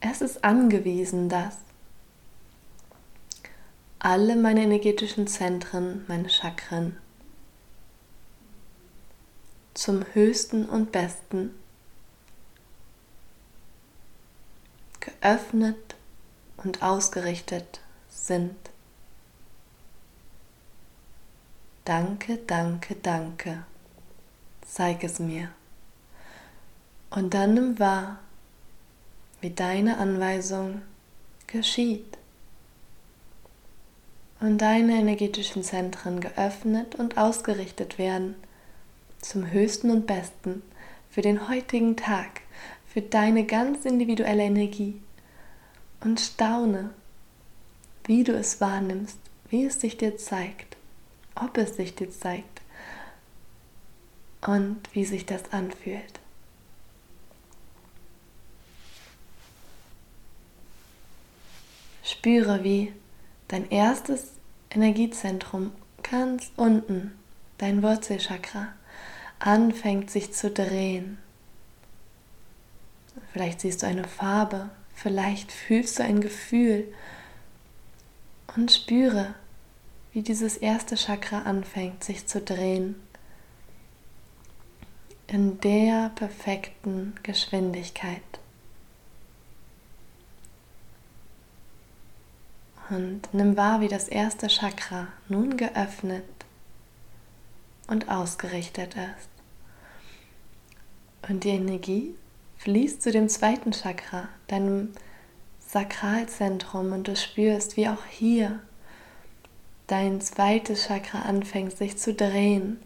es 0.00 0.22
ist 0.22 0.42
angewiesen, 0.42 1.28
dass 1.28 1.58
alle 3.98 4.36
meine 4.36 4.62
energetischen 4.62 5.26
Zentren, 5.26 6.04
meine 6.08 6.30
Chakren, 6.30 6.96
zum 9.74 10.04
höchsten 10.14 10.64
und 10.64 10.92
besten 10.92 11.50
geöffnet 15.00 15.94
und 16.56 16.82
ausgerichtet 16.82 17.80
sind. 18.08 18.56
Danke, 21.84 22.38
danke, 22.46 22.96
danke. 22.96 23.64
Zeig 24.70 25.02
es 25.02 25.18
mir. 25.18 25.48
Und 27.10 27.32
dann 27.32 27.54
nimm 27.54 27.78
wahr, 27.78 28.18
wie 29.40 29.50
deine 29.50 29.96
Anweisung 29.96 30.82
geschieht. 31.46 32.18
Und 34.40 34.58
deine 34.58 34.98
energetischen 34.98 35.64
Zentren 35.64 36.20
geöffnet 36.20 36.94
und 36.94 37.16
ausgerichtet 37.16 37.98
werden 37.98 38.36
zum 39.20 39.50
Höchsten 39.50 39.90
und 39.90 40.06
Besten 40.06 40.62
für 41.10 41.22
den 41.22 41.48
heutigen 41.48 41.96
Tag, 41.96 42.42
für 42.86 43.00
deine 43.00 43.46
ganz 43.46 43.84
individuelle 43.84 44.44
Energie 44.44 45.00
und 46.00 46.20
staune, 46.20 46.90
wie 48.04 48.22
du 48.22 48.32
es 48.32 48.60
wahrnimmst, 48.60 49.18
wie 49.48 49.64
es 49.64 49.80
sich 49.80 49.96
dir 49.96 50.18
zeigt, 50.18 50.76
ob 51.34 51.56
es 51.56 51.74
sich 51.76 51.96
dir 51.96 52.10
zeigt 52.10 52.57
und 54.46 54.80
wie 54.92 55.04
sich 55.04 55.26
das 55.26 55.52
anfühlt. 55.52 56.20
Spüre, 62.04 62.64
wie 62.64 62.92
dein 63.48 63.70
erstes 63.70 64.32
Energiezentrum 64.70 65.72
ganz 66.02 66.50
unten, 66.56 67.12
dein 67.58 67.82
Wurzelchakra, 67.82 68.68
anfängt 69.38 70.10
sich 70.10 70.32
zu 70.32 70.50
drehen. 70.50 71.18
Vielleicht 73.32 73.60
siehst 73.60 73.82
du 73.82 73.86
eine 73.86 74.04
Farbe, 74.04 74.70
vielleicht 74.94 75.52
fühlst 75.52 75.98
du 75.98 76.04
ein 76.04 76.20
Gefühl 76.20 76.92
und 78.56 78.72
spüre, 78.72 79.34
wie 80.12 80.22
dieses 80.22 80.56
erste 80.56 80.96
Chakra 80.96 81.42
anfängt 81.42 82.02
sich 82.02 82.26
zu 82.26 82.40
drehen 82.40 82.96
in 85.28 85.60
der 85.60 86.10
perfekten 86.14 87.14
Geschwindigkeit. 87.22 88.22
Und 92.90 93.28
nimm 93.32 93.56
wahr, 93.56 93.80
wie 93.82 93.88
das 93.88 94.08
erste 94.08 94.48
Chakra 94.48 95.08
nun 95.28 95.58
geöffnet 95.58 96.24
und 97.86 98.08
ausgerichtet 98.08 98.94
ist. 98.94 99.28
Und 101.28 101.44
die 101.44 101.50
Energie 101.50 102.14
fließt 102.58 103.02
zu 103.02 103.12
dem 103.12 103.28
zweiten 103.28 103.72
Chakra, 103.72 104.28
deinem 104.46 104.94
Sakralzentrum, 105.60 106.92
und 106.92 107.08
du 107.08 107.16
spürst, 107.16 107.76
wie 107.76 107.88
auch 107.88 108.06
hier 108.06 108.60
dein 109.86 110.22
zweites 110.22 110.86
Chakra 110.86 111.22
anfängt 111.22 111.76
sich 111.76 111.98
zu 111.98 112.14
drehen. 112.14 112.72
Und 112.72 112.78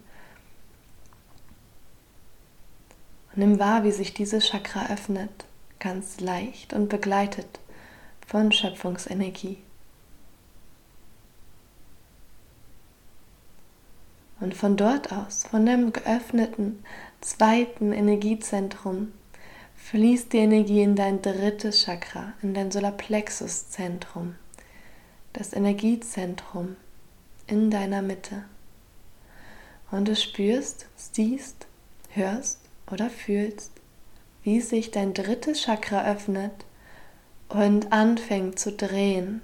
nimm 3.35 3.59
wahr, 3.59 3.83
wie 3.83 3.91
sich 3.91 4.13
dieses 4.13 4.47
Chakra 4.47 4.91
öffnet, 4.91 5.45
ganz 5.79 6.19
leicht 6.19 6.73
und 6.73 6.89
begleitet 6.89 7.59
von 8.27 8.51
Schöpfungsenergie. 8.51 9.57
Und 14.39 14.55
von 14.55 14.75
dort 14.75 15.11
aus, 15.11 15.45
von 15.45 15.65
dem 15.65 15.93
geöffneten 15.93 16.83
zweiten 17.21 17.93
Energiezentrum, 17.93 19.13
fließt 19.75 20.33
die 20.33 20.39
Energie 20.39 20.81
in 20.81 20.95
dein 20.95 21.21
drittes 21.21 21.83
Chakra, 21.83 22.33
in 22.41 22.53
dein 22.53 22.71
Solarplexus-Zentrum, 22.71 24.35
das 25.33 25.53
Energiezentrum 25.53 26.75
in 27.47 27.69
deiner 27.69 28.01
Mitte. 28.01 28.45
Und 29.91 30.07
du 30.07 30.15
spürst, 30.15 30.87
siehst, 30.95 31.67
hörst 32.09 32.62
oder 32.91 33.09
fühlst, 33.09 33.71
wie 34.43 34.61
sich 34.61 34.91
dein 34.91 35.13
drittes 35.13 35.61
Chakra 35.61 36.11
öffnet 36.11 36.51
und 37.49 37.91
anfängt 37.91 38.59
zu 38.59 38.71
drehen 38.71 39.41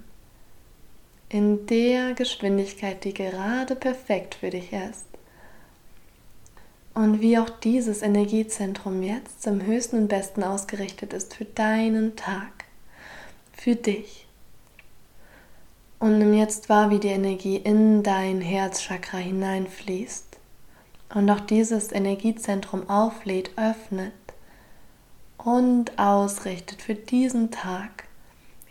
in 1.30 1.68
der 1.68 2.14
Geschwindigkeit, 2.14 3.04
die 3.04 3.14
gerade 3.14 3.76
perfekt 3.76 4.36
für 4.36 4.50
dich 4.50 4.74
ist. 4.74 5.06
Und 6.94 7.22
wie 7.22 7.38
auch 7.38 7.50
dieses 7.50 8.02
Energiezentrum 8.02 9.04
jetzt 9.04 9.44
zum 9.44 9.62
höchsten 9.62 9.98
und 9.98 10.08
besten 10.08 10.44
ausgerichtet 10.44 11.14
ist 11.14 11.36
für 11.36 11.46
deinen 11.46 12.16
Tag, 12.16 12.66
für 13.54 13.76
dich. 13.76 14.28
Und 16.00 16.18
nimm 16.18 16.34
jetzt 16.34 16.68
wahr, 16.68 16.90
wie 16.90 17.00
die 17.00 17.10
Energie 17.10 17.58
in 17.58 18.04
dein 18.04 18.42
Herzchakra 18.42 19.18
hineinfließt 19.18 20.29
und 21.14 21.30
auch 21.30 21.40
dieses 21.40 21.92
Energiezentrum 21.92 22.90
auflädt, 22.90 23.52
öffnet 23.58 24.14
und 25.38 25.98
ausrichtet 25.98 26.82
für 26.82 26.96
diesen 26.96 27.52
Tag, 27.52 28.06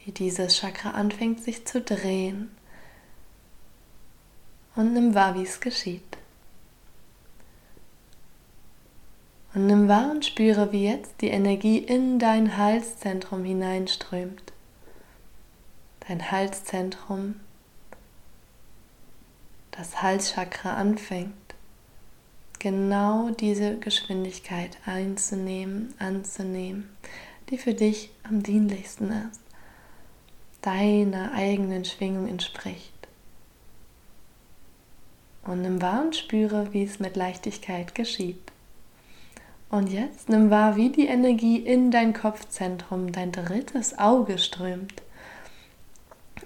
wie 0.04 0.12
dieses 0.12 0.56
Chakra 0.56 0.90
anfängt 0.90 1.42
sich 1.42 1.66
zu 1.66 1.80
drehen. 1.80 2.50
Und 4.76 4.92
nimm 4.92 5.14
wahr, 5.14 5.34
wie 5.34 5.42
es 5.42 5.60
geschieht. 5.60 6.02
Und 9.54 9.66
nimm 9.66 9.88
wahr 9.88 10.12
und 10.12 10.24
spüre, 10.24 10.70
wie 10.70 10.84
jetzt 10.84 11.20
die 11.20 11.28
Energie 11.28 11.78
in 11.78 12.20
dein 12.20 12.56
Halszentrum 12.56 13.44
hineinströmt. 13.44 14.52
Dein 16.06 16.30
Halszentrum, 16.30 17.40
das 19.72 20.00
Halschakra 20.00 20.74
anfängt 20.74 21.47
genau 22.58 23.30
diese 23.30 23.76
Geschwindigkeit 23.78 24.76
einzunehmen, 24.86 25.94
anzunehmen, 25.98 26.88
die 27.50 27.58
für 27.58 27.74
dich 27.74 28.10
am 28.22 28.42
dienlichsten 28.42 29.10
ist, 29.10 29.40
deiner 30.62 31.32
eigenen 31.32 31.84
Schwingung 31.84 32.28
entspricht. 32.28 32.92
Und 35.44 35.62
nimm 35.62 35.80
wahr 35.80 36.02
und 36.02 36.16
spüre, 36.16 36.72
wie 36.72 36.82
es 36.82 37.00
mit 37.00 37.16
Leichtigkeit 37.16 37.94
geschieht. 37.94 38.52
Und 39.70 39.90
jetzt 39.90 40.28
nimm 40.28 40.50
wahr, 40.50 40.76
wie 40.76 40.90
die 40.90 41.06
Energie 41.06 41.58
in 41.58 41.90
dein 41.90 42.14
Kopfzentrum, 42.14 43.12
dein 43.12 43.32
drittes 43.32 43.98
Auge 43.98 44.38
strömt. 44.38 45.02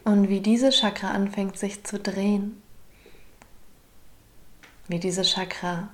Und 0.04 0.28
wie 0.28 0.40
dieses 0.40 0.76
Chakra 0.76 1.10
anfängt 1.10 1.56
sich 1.56 1.84
zu 1.84 1.98
drehen. 1.98 2.60
Wie 4.88 4.98
dieses 4.98 5.30
Chakra 5.30 5.90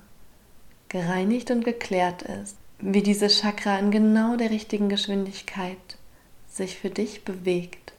gereinigt 0.89 1.51
und 1.51 1.63
geklärt 1.63 2.23
ist, 2.23 2.57
wie 2.79 3.03
dieses 3.03 3.39
Chakra 3.39 3.77
in 3.79 3.91
genau 3.91 4.35
der 4.35 4.49
richtigen 4.49 4.89
Geschwindigkeit 4.89 5.77
sich 6.47 6.77
für 6.77 6.89
dich 6.89 7.23
bewegt. 7.23 7.93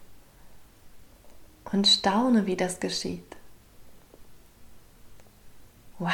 Und 1.72 1.86
staune, 1.86 2.46
wie 2.46 2.56
das 2.56 2.80
geschieht. 2.80 3.36
Wow. 5.98 6.10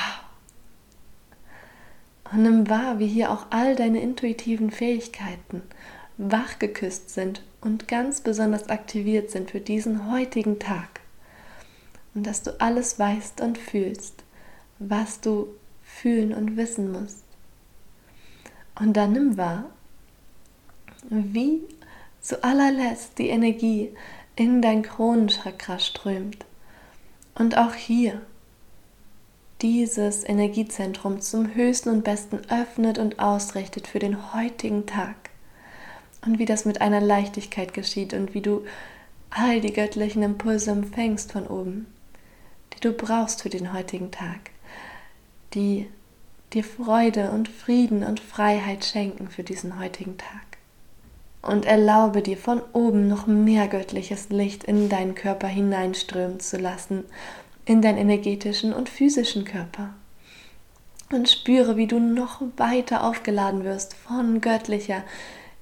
Und 2.33 2.43
nimm 2.43 2.69
wahr, 2.69 2.99
wie 2.99 3.07
hier 3.07 3.31
auch 3.31 3.47
all 3.51 3.77
deine 3.77 4.03
intuitiven 4.03 4.71
Fähigkeiten 4.71 5.63
wachgeküsst 6.19 7.11
sind 7.11 7.43
und 7.61 7.89
ganz 7.89 8.21
besonders 8.21 8.69
aktiviert 8.69 9.31
sind 9.31 9.51
für 9.51 9.61
diesen 9.61 10.11
heutigen 10.11 10.59
Tag. 10.59 11.01
Und 12.15 12.27
dass 12.27 12.43
du 12.43 12.59
alles 12.61 12.99
weißt 12.99 13.41
und 13.43 13.59
fühlst, 13.59 14.25
was 14.79 15.21
du 15.21 15.49
fühlen 16.01 16.35
und 16.35 16.57
wissen 16.57 16.93
musst. 16.93 17.25
Und 18.79 18.95
dann 18.97 19.13
nimm 19.13 19.37
wahr, 19.37 19.71
wie 21.09 21.61
zu 22.21 22.43
allerletzt 22.45 23.19
die 23.19 23.29
Energie 23.29 23.91
in 24.35 24.61
dein 24.61 24.83
Kronenchakra 24.83 25.79
strömt. 25.79 26.45
Und 27.35 27.57
auch 27.57 27.75
hier 27.75 28.21
dieses 29.63 30.29
Energiezentrum 30.29 31.21
zum 31.21 31.55
höchsten 31.55 31.89
und 31.89 32.05
besten 32.05 32.41
öffnet 32.51 32.99
und 32.99 33.19
ausrichtet 33.19 33.87
für 33.87 33.99
den 33.99 34.35
heutigen 34.35 34.85
Tag. 34.85 35.31
Und 36.27 36.39
wie 36.39 36.45
das 36.45 36.65
mit 36.65 36.81
einer 36.81 37.01
Leichtigkeit 37.01 37.73
geschieht 37.73 38.13
und 38.13 38.35
wie 38.35 38.43
du 38.43 38.67
all 39.31 39.61
die 39.61 39.73
göttlichen 39.73 40.23
Impulse 40.23 40.73
empfängst 40.73 41.33
von 41.33 41.47
oben, 41.47 41.87
die 42.75 42.81
du 42.81 42.93
brauchst 42.93 43.43
für 43.43 43.49
den 43.49 43.73
heutigen 43.73 44.11
Tag 44.11 44.51
die 45.57 45.89
dir 46.53 46.63
Freude 46.63 47.33
und 47.33 47.49
Frieden 47.49 48.05
und 48.05 48.21
Freiheit 48.21 48.85
schenken 48.85 49.29
für 49.29 49.43
diesen 49.43 49.81
heutigen 49.81 50.17
Tag. 50.17 50.59
Und 51.43 51.65
erlaube 51.65 52.23
dir 52.23 52.37
von 52.37 52.61
oben 52.73 53.09
noch 53.09 53.27
mehr 53.27 53.67
göttliches 53.67 54.29
Licht 54.31 54.65
in 54.65 54.89
deinen 54.89 55.15
Körper 55.15 55.49
hineinströmen 55.49 56.41
zu 56.41 56.59
lassen, 56.59 57.05
in 57.65 57.83
deinen 57.83 57.99
energetischen 57.99 58.73
und 58.73 58.89
physischen 58.89 59.45
Körper. 59.45 59.95
Und 61.13 61.29
spüre, 61.29 61.77
wie 61.77 61.87
du 61.87 62.01
noch 62.01 62.43
weiter 62.57 63.05
aufgeladen 63.05 63.65
wirst 63.65 63.95
von 63.95 64.41
göttlicher, 64.41 65.05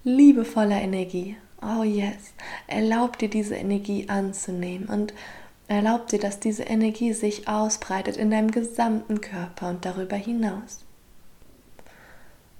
liebevoller 0.02 0.80
Energie. 0.80 1.36
Oh 1.62 1.82
yes, 1.82 2.34
erlaub 2.66 3.18
dir 3.18 3.28
diese 3.28 3.54
Energie 3.54 4.08
anzunehmen 4.08 4.88
und 4.88 5.14
Erlaub 5.66 6.08
dir, 6.08 6.18
dass 6.18 6.40
diese 6.40 6.64
Energie 6.64 7.12
sich 7.12 7.48
ausbreitet 7.48 8.16
in 8.16 8.30
deinem 8.30 8.50
gesamten 8.50 9.20
Körper 9.20 9.70
und 9.70 9.84
darüber 9.84 10.16
hinaus. 10.16 10.84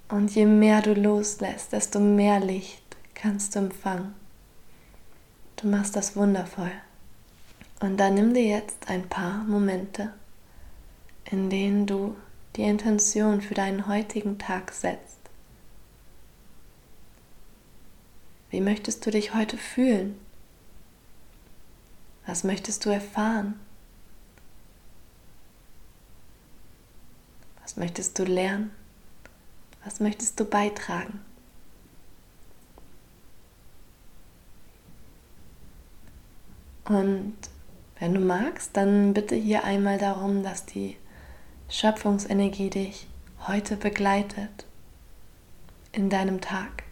Und 0.09 0.33
je 0.35 0.45
mehr 0.45 0.81
du 0.81 0.93
loslässt, 0.93 1.71
desto 1.71 1.99
mehr 1.99 2.39
Licht 2.39 2.83
kannst 3.13 3.55
du 3.55 3.59
empfangen. 3.59 4.13
Du 5.55 5.67
machst 5.67 5.95
das 5.95 6.15
wundervoll. 6.15 6.71
Und 7.79 7.97
dann 7.97 8.15
nimm 8.15 8.33
dir 8.33 8.45
jetzt 8.45 8.89
ein 8.89 9.07
paar 9.07 9.43
Momente, 9.43 10.13
in 11.29 11.49
denen 11.49 11.85
du 11.85 12.15
die 12.55 12.63
Intention 12.63 13.41
für 13.41 13.53
deinen 13.53 13.87
heutigen 13.87 14.37
Tag 14.37 14.71
setzt. 14.71 15.19
Wie 18.49 18.61
möchtest 18.61 19.05
du 19.05 19.11
dich 19.11 19.33
heute 19.33 19.57
fühlen? 19.57 20.17
Was 22.25 22.43
möchtest 22.43 22.85
du 22.85 22.89
erfahren? 22.89 23.59
Was 27.61 27.77
möchtest 27.77 28.17
du 28.19 28.23
lernen? 28.23 28.71
Was 29.83 29.99
möchtest 29.99 30.39
du 30.39 30.45
beitragen? 30.45 31.19
Und 36.85 37.35
wenn 37.99 38.13
du 38.13 38.19
magst, 38.19 38.77
dann 38.77 39.13
bitte 39.13 39.35
hier 39.35 39.63
einmal 39.63 39.97
darum, 39.97 40.43
dass 40.43 40.65
die 40.65 40.97
Schöpfungsenergie 41.69 42.69
dich 42.69 43.07
heute 43.47 43.77
begleitet 43.77 44.65
in 45.91 46.09
deinem 46.09 46.41
Tag. 46.41 46.83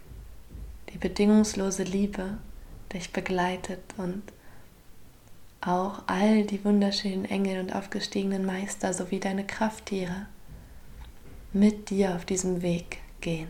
Die 0.92 0.98
bedingungslose 0.98 1.84
Liebe 1.84 2.38
dich 2.92 3.12
begleitet 3.12 3.80
und 3.96 4.22
auch 5.66 6.02
all 6.06 6.44
die 6.44 6.64
wunderschönen 6.64 7.24
Engel 7.24 7.60
und 7.60 7.74
aufgestiegenen 7.74 8.44
Meister 8.44 8.92
sowie 8.92 9.20
deine 9.20 9.46
Krafttiere 9.46 10.26
mit 11.52 11.90
dir 11.90 12.14
auf 12.14 12.24
diesem 12.24 12.62
Weg 12.62 12.98
gehen. 13.20 13.48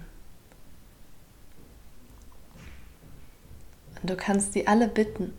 Und 4.00 4.10
du 4.10 4.16
kannst 4.16 4.52
sie 4.52 4.66
alle 4.66 4.86
bitten, 4.86 5.32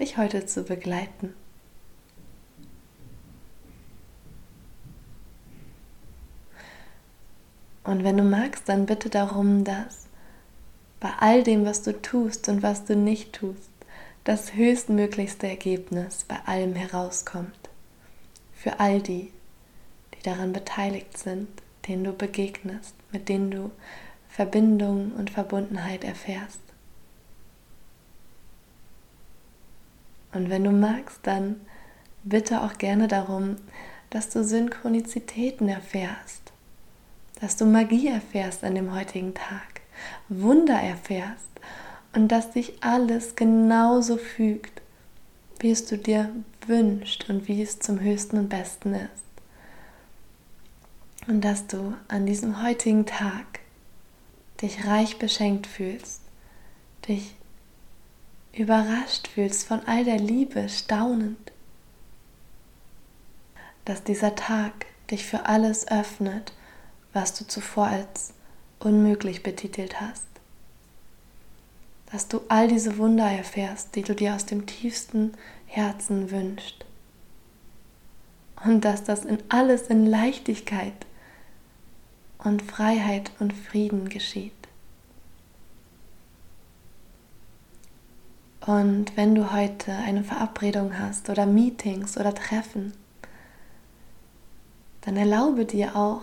dich 0.00 0.16
heute 0.16 0.46
zu 0.46 0.64
begleiten. 0.64 1.34
Und 7.84 8.04
wenn 8.04 8.16
du 8.16 8.22
magst, 8.22 8.68
dann 8.68 8.86
bitte 8.86 9.08
darum, 9.08 9.64
dass 9.64 10.08
bei 11.00 11.10
all 11.20 11.42
dem, 11.42 11.64
was 11.64 11.82
du 11.82 11.92
tust 12.02 12.48
und 12.48 12.62
was 12.62 12.84
du 12.84 12.96
nicht 12.96 13.34
tust, 13.34 13.70
das 14.24 14.54
höchstmöglichste 14.54 15.48
Ergebnis 15.48 16.24
bei 16.24 16.36
allem 16.46 16.74
herauskommt. 16.74 17.58
Für 18.54 18.80
all 18.80 19.00
die, 19.00 19.32
die 20.14 20.22
daran 20.22 20.52
beteiligt 20.52 21.16
sind, 21.16 21.48
denen 21.86 22.04
du 22.04 22.12
begegnest, 22.12 22.94
mit 23.12 23.28
denen 23.28 23.50
du 23.50 23.70
Verbindung 24.28 25.12
und 25.12 25.30
Verbundenheit 25.30 26.04
erfährst. 26.04 26.60
Und 30.32 30.50
wenn 30.50 30.64
du 30.64 30.70
magst, 30.70 31.20
dann 31.22 31.60
bitte 32.22 32.62
auch 32.62 32.78
gerne 32.78 33.08
darum, 33.08 33.56
dass 34.10 34.30
du 34.30 34.44
Synchronizitäten 34.44 35.68
erfährst, 35.68 36.52
dass 37.40 37.56
du 37.56 37.64
Magie 37.64 38.08
erfährst 38.08 38.64
an 38.64 38.74
dem 38.74 38.94
heutigen 38.94 39.34
Tag, 39.34 39.80
Wunder 40.28 40.78
erfährst 40.80 41.48
und 42.12 42.28
dass 42.28 42.52
sich 42.52 42.82
alles 42.82 43.36
genauso 43.36 44.16
fügt, 44.16 44.80
wie 45.60 45.70
es 45.70 45.86
du 45.86 45.98
dir 45.98 46.30
wünschst 46.66 47.28
und 47.28 47.48
wie 47.48 47.62
es 47.62 47.78
zum 47.78 48.00
höchsten 48.00 48.38
und 48.38 48.48
besten 48.48 48.94
ist. 48.94 49.28
Und 51.26 51.42
dass 51.42 51.66
du 51.66 51.94
an 52.08 52.26
diesem 52.26 52.62
heutigen 52.62 53.06
Tag 53.06 53.60
dich 54.62 54.86
reich 54.86 55.18
beschenkt 55.18 55.66
fühlst, 55.66 56.20
dich 57.06 57.34
überrascht 58.52 59.28
fühlst 59.28 59.66
von 59.66 59.80
all 59.86 60.04
der 60.04 60.18
Liebe, 60.18 60.68
staunend, 60.68 61.52
dass 63.84 64.02
dieser 64.04 64.34
Tag 64.34 64.86
dich 65.10 65.24
für 65.24 65.46
alles 65.46 65.88
öffnet, 65.88 66.52
was 67.12 67.34
du 67.34 67.46
zuvor 67.46 67.86
als 67.86 68.32
unmöglich 68.80 69.42
betitelt 69.42 70.00
hast. 70.00 70.27
Dass 72.10 72.28
du 72.28 72.40
all 72.48 72.68
diese 72.68 72.96
Wunder 72.98 73.26
erfährst, 73.26 73.94
die 73.94 74.02
du 74.02 74.14
dir 74.14 74.34
aus 74.34 74.46
dem 74.46 74.66
tiefsten 74.66 75.34
Herzen 75.66 76.30
wünschst. 76.30 76.84
Und 78.64 78.84
dass 78.84 79.04
das 79.04 79.24
in 79.24 79.38
alles 79.48 79.88
in 79.88 80.06
Leichtigkeit 80.06 81.06
und 82.38 82.62
Freiheit 82.62 83.30
und 83.38 83.52
Frieden 83.52 84.08
geschieht. 84.08 84.52
Und 88.68 89.16
wenn 89.16 89.34
du 89.34 89.52
heute 89.52 89.92
eine 89.92 90.24
Verabredung 90.24 90.98
hast 90.98 91.30
oder 91.30 91.46
Meetings 91.46 92.18
oder 92.18 92.34
Treffen, 92.34 92.92
dann 95.02 95.16
erlaube 95.16 95.64
dir 95.64 95.96
auch, 95.96 96.22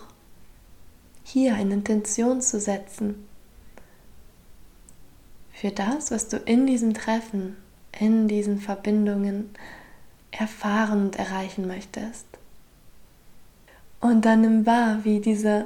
hier 1.23 1.55
eine 1.55 1.73
Intention 1.73 2.41
zu 2.41 2.59
setzen 2.59 3.27
für 5.55 5.71
das, 5.71 6.11
was 6.11 6.27
du 6.27 6.37
in 6.37 6.67
diesem 6.67 6.93
Treffen, 6.93 7.55
in 7.97 8.27
diesen 8.27 8.59
Verbindungen 8.59 9.49
erfahren 10.31 11.05
und 11.05 11.15
erreichen 11.15 11.65
möchtest. 11.65 12.25
Und 14.01 14.25
dann 14.25 14.41
nimm 14.41 14.65
wahr, 14.65 14.99
wie 15.03 15.21
diese 15.21 15.65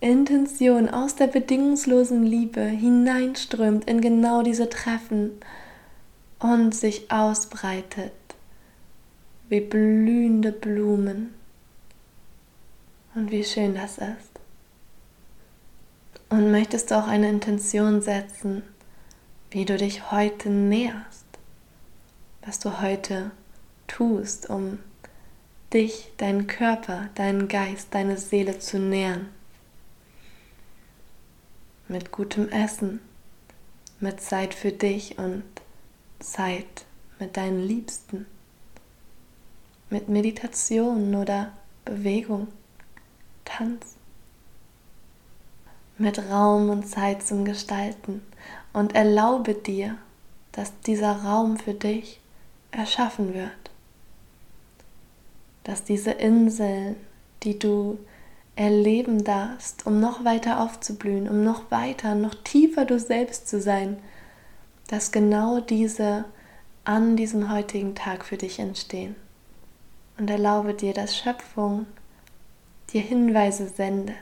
Intention 0.00 0.90
aus 0.90 1.16
der 1.16 1.28
bedingungslosen 1.28 2.22
Liebe 2.22 2.60
hineinströmt 2.60 3.88
in 3.88 4.02
genau 4.02 4.42
diese 4.42 4.68
Treffen 4.68 5.30
und 6.38 6.74
sich 6.74 7.10
ausbreitet 7.10 8.12
wie 9.48 9.60
blühende 9.60 10.52
Blumen. 10.52 11.34
Und 13.14 13.30
wie 13.30 13.44
schön 13.44 13.74
das 13.74 13.98
ist. 13.98 14.30
Und 16.28 16.50
möchtest 16.50 16.90
du 16.90 16.96
auch 16.96 17.06
eine 17.06 17.28
Intention 17.28 18.02
setzen, 18.02 18.64
wie 19.54 19.64
du 19.64 19.76
dich 19.76 20.10
heute 20.10 20.50
näherst, 20.50 21.26
was 22.44 22.58
du 22.58 22.80
heute 22.80 23.30
tust, 23.86 24.50
um 24.50 24.80
dich, 25.72 26.10
deinen 26.16 26.48
Körper, 26.48 27.08
deinen 27.14 27.46
Geist, 27.46 27.86
deine 27.92 28.18
Seele 28.18 28.58
zu 28.58 28.80
nähren. 28.80 29.28
Mit 31.86 32.10
gutem 32.10 32.48
Essen, 32.48 32.98
mit 34.00 34.20
Zeit 34.20 34.54
für 34.54 34.72
dich 34.72 35.18
und 35.18 35.44
Zeit 36.18 36.84
mit 37.20 37.36
deinen 37.36 37.60
Liebsten, 37.60 38.26
mit 39.88 40.08
Meditation 40.08 41.14
oder 41.14 41.52
Bewegung, 41.84 42.48
Tanz, 43.44 43.94
mit 45.96 46.18
Raum 46.18 46.70
und 46.70 46.88
Zeit 46.88 47.24
zum 47.24 47.44
Gestalten 47.44 48.20
und 48.74 48.94
erlaube 48.94 49.54
dir, 49.54 49.96
dass 50.52 50.78
dieser 50.80 51.22
Raum 51.24 51.56
für 51.56 51.72
dich 51.72 52.20
erschaffen 52.70 53.32
wird, 53.32 53.70
dass 55.62 55.84
diese 55.84 56.10
Inseln, 56.10 56.96
die 57.42 57.58
du 57.58 57.98
erleben 58.56 59.24
darfst, 59.24 59.86
um 59.86 60.00
noch 60.00 60.24
weiter 60.24 60.60
aufzublühen, 60.60 61.28
um 61.28 61.42
noch 61.42 61.70
weiter, 61.70 62.14
noch 62.14 62.34
tiefer 62.34 62.84
du 62.84 63.00
selbst 63.00 63.48
zu 63.48 63.60
sein, 63.60 63.96
dass 64.88 65.12
genau 65.12 65.60
diese 65.60 66.26
an 66.84 67.16
diesem 67.16 67.50
heutigen 67.50 67.94
Tag 67.94 68.24
für 68.24 68.36
dich 68.36 68.58
entstehen. 68.58 69.16
Und 70.18 70.30
erlaube 70.30 70.74
dir, 70.74 70.92
dass 70.92 71.16
Schöpfung 71.16 71.86
dir 72.92 73.00
Hinweise 73.00 73.68
sendet, 73.68 74.16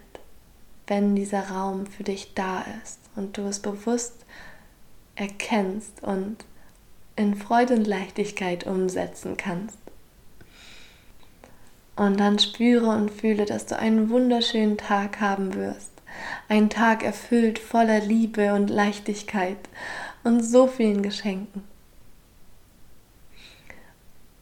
wenn 0.87 1.15
dieser 1.15 1.51
Raum 1.51 1.87
für 1.87 2.05
dich 2.05 2.35
da 2.35 2.65
ist 2.83 3.01
und 3.17 3.37
du 3.37 3.43
es 3.43 3.61
bewusst 3.61 4.22
erkennst 5.15 6.03
und 6.03 6.37
in 7.17 7.35
Freude 7.35 7.75
und 7.75 7.87
Leichtigkeit 7.87 8.67
umsetzen 8.67 9.37
kannst. 9.37 9.79
Und 11.95 12.19
dann 12.19 12.39
spüre 12.39 12.89
und 12.89 13.11
fühle, 13.11 13.45
dass 13.45 13.67
du 13.67 13.79
einen 13.79 14.09
wunderschönen 14.09 14.79
Tag 14.79 15.21
haben 15.21 15.55
wirst. 15.55 15.91
Ein 16.49 16.71
Tag 16.71 17.03
erfüllt 17.03 17.59
voller 17.59 18.01
Liebe 18.01 18.55
und 18.55 18.71
Leichtigkeit 18.71 19.59
und 20.25 20.43
so 20.43 20.67
vielen 20.67 21.03
Geschenken. 21.03 21.65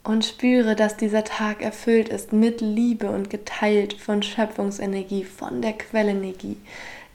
Und 0.02 0.24
spüre, 0.24 0.76
dass 0.76 0.96
dieser 0.96 1.24
Tag 1.24 1.62
erfüllt 1.62 2.08
ist 2.08 2.32
mit 2.32 2.60
Liebe 2.60 3.10
und 3.10 3.30
geteilt 3.30 3.92
von 3.92 4.22
Schöpfungsenergie, 4.22 5.24
von 5.24 5.60
der 5.60 5.74
Quellenergie, 5.74 6.56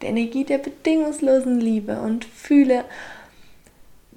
der 0.01 0.09
Energie 0.09 0.43
der 0.43 0.59
bedingungslosen 0.59 1.59
Liebe 1.59 1.99
und 1.99 2.25
fühle, 2.25 2.85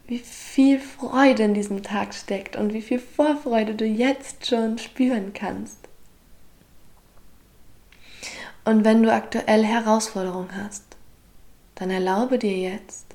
wie 0.09 0.19
viel 0.19 0.81
Freude 0.81 1.45
in 1.45 1.55
diesem 1.55 1.83
Tag 1.83 2.15
steckt 2.15 2.57
und 2.57 2.73
wie 2.73 2.81
viel 2.81 2.99
Vorfreude 2.99 3.75
du 3.75 3.85
jetzt 3.85 4.47
schon 4.47 4.79
spüren 4.79 5.35
kannst. 5.35 5.77
Und 8.65 8.85
wenn 8.85 9.03
du 9.03 9.13
aktuell 9.13 9.65
Herausforderungen 9.65 10.51
hast, 10.57 10.85
dann 11.75 11.91
erlaube 11.91 12.39
dir 12.39 12.57
jetzt, 12.57 13.07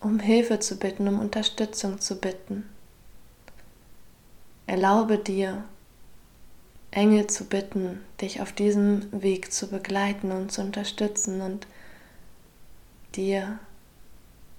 um 0.00 0.18
Hilfe 0.18 0.58
zu 0.58 0.76
bitten, 0.76 1.06
um 1.08 1.20
Unterstützung 1.20 2.00
zu 2.00 2.16
bitten. 2.16 2.68
Erlaube 4.66 5.18
dir, 5.18 5.64
Engel 6.90 7.28
zu 7.28 7.44
bitten, 7.44 8.00
dich 8.20 8.40
auf 8.40 8.52
diesem 8.52 9.06
Weg 9.12 9.52
zu 9.52 9.68
begleiten 9.68 10.32
und 10.32 10.50
zu 10.50 10.60
unterstützen 10.60 11.40
und 11.40 11.66
dir 13.14 13.58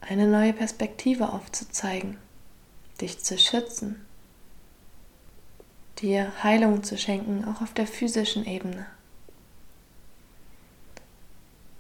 eine 0.08 0.28
neue 0.28 0.54
Perspektive 0.54 1.34
aufzuzeigen, 1.34 2.18
dich 3.02 3.24
zu 3.24 3.38
schützen, 3.38 4.06
dir 6.00 6.32
Heilung 6.44 6.84
zu 6.84 6.98
schenken, 6.98 7.46
auch 7.46 7.62
auf 7.62 7.74
der 7.74 7.88
physischen 7.88 8.46
Ebene, 8.46 8.86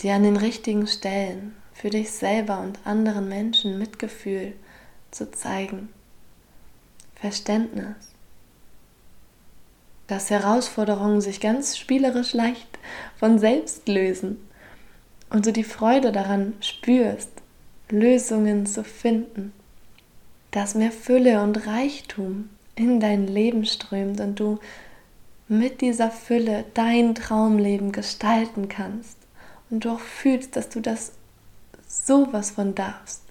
dir 0.02 0.16
an 0.16 0.24
den 0.24 0.38
richtigen 0.38 0.88
Stellen 0.88 1.56
für 1.74 1.90
dich 1.90 2.12
selber 2.12 2.62
und 2.62 2.80
anderen 2.86 3.30
Menschen 3.30 3.78
Mitgefühl 3.78 4.54
zu 5.12 5.30
zeigen, 5.32 5.90
Verständnis, 7.16 7.96
dass 10.08 10.30
Herausforderungen 10.30 11.22
sich 11.22 11.40
ganz 11.40 11.78
spielerisch 11.78 12.34
leicht 12.34 12.80
von 13.18 13.40
selbst 13.40 13.88
lösen 13.88 14.48
und 15.30 15.46
du 15.46 15.54
die 15.54 15.64
Freude 15.64 16.12
daran 16.12 16.54
spürst, 16.62 17.42
Lösungen 17.89 18.65
zu 18.65 18.84
finden, 18.84 19.54
dass 20.52 20.76
mehr 20.76 20.91
Fülle 20.91 21.41
und 21.41 21.67
Reichtum 21.67 22.50
in 22.76 23.00
dein 23.00 23.28
Leben 23.28 23.65
strömt 23.65 24.19
und 24.19 24.39
du 24.39 24.60
mit 25.48 25.82
dieser 25.82 26.10
Fülle 26.10 26.65
dein 26.74 27.13
Traumleben 27.13 27.91
gestalten 27.91 28.67
kannst 28.67 29.17
und 29.69 29.86
du 29.86 29.91
auch 29.91 30.00
fühlst, 30.00 30.56
dass 30.56 30.69
du 30.69 30.80
das 30.80 31.13
sowas 31.88 32.52
von 32.52 32.76
darfst. 32.76 33.21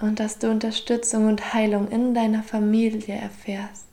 Und 0.00 0.20
dass 0.20 0.38
du 0.38 0.50
Unterstützung 0.50 1.28
und 1.28 1.54
Heilung 1.54 1.88
in 1.88 2.12
deiner 2.12 2.42
Familie 2.42 3.14
erfährst. 3.14 3.86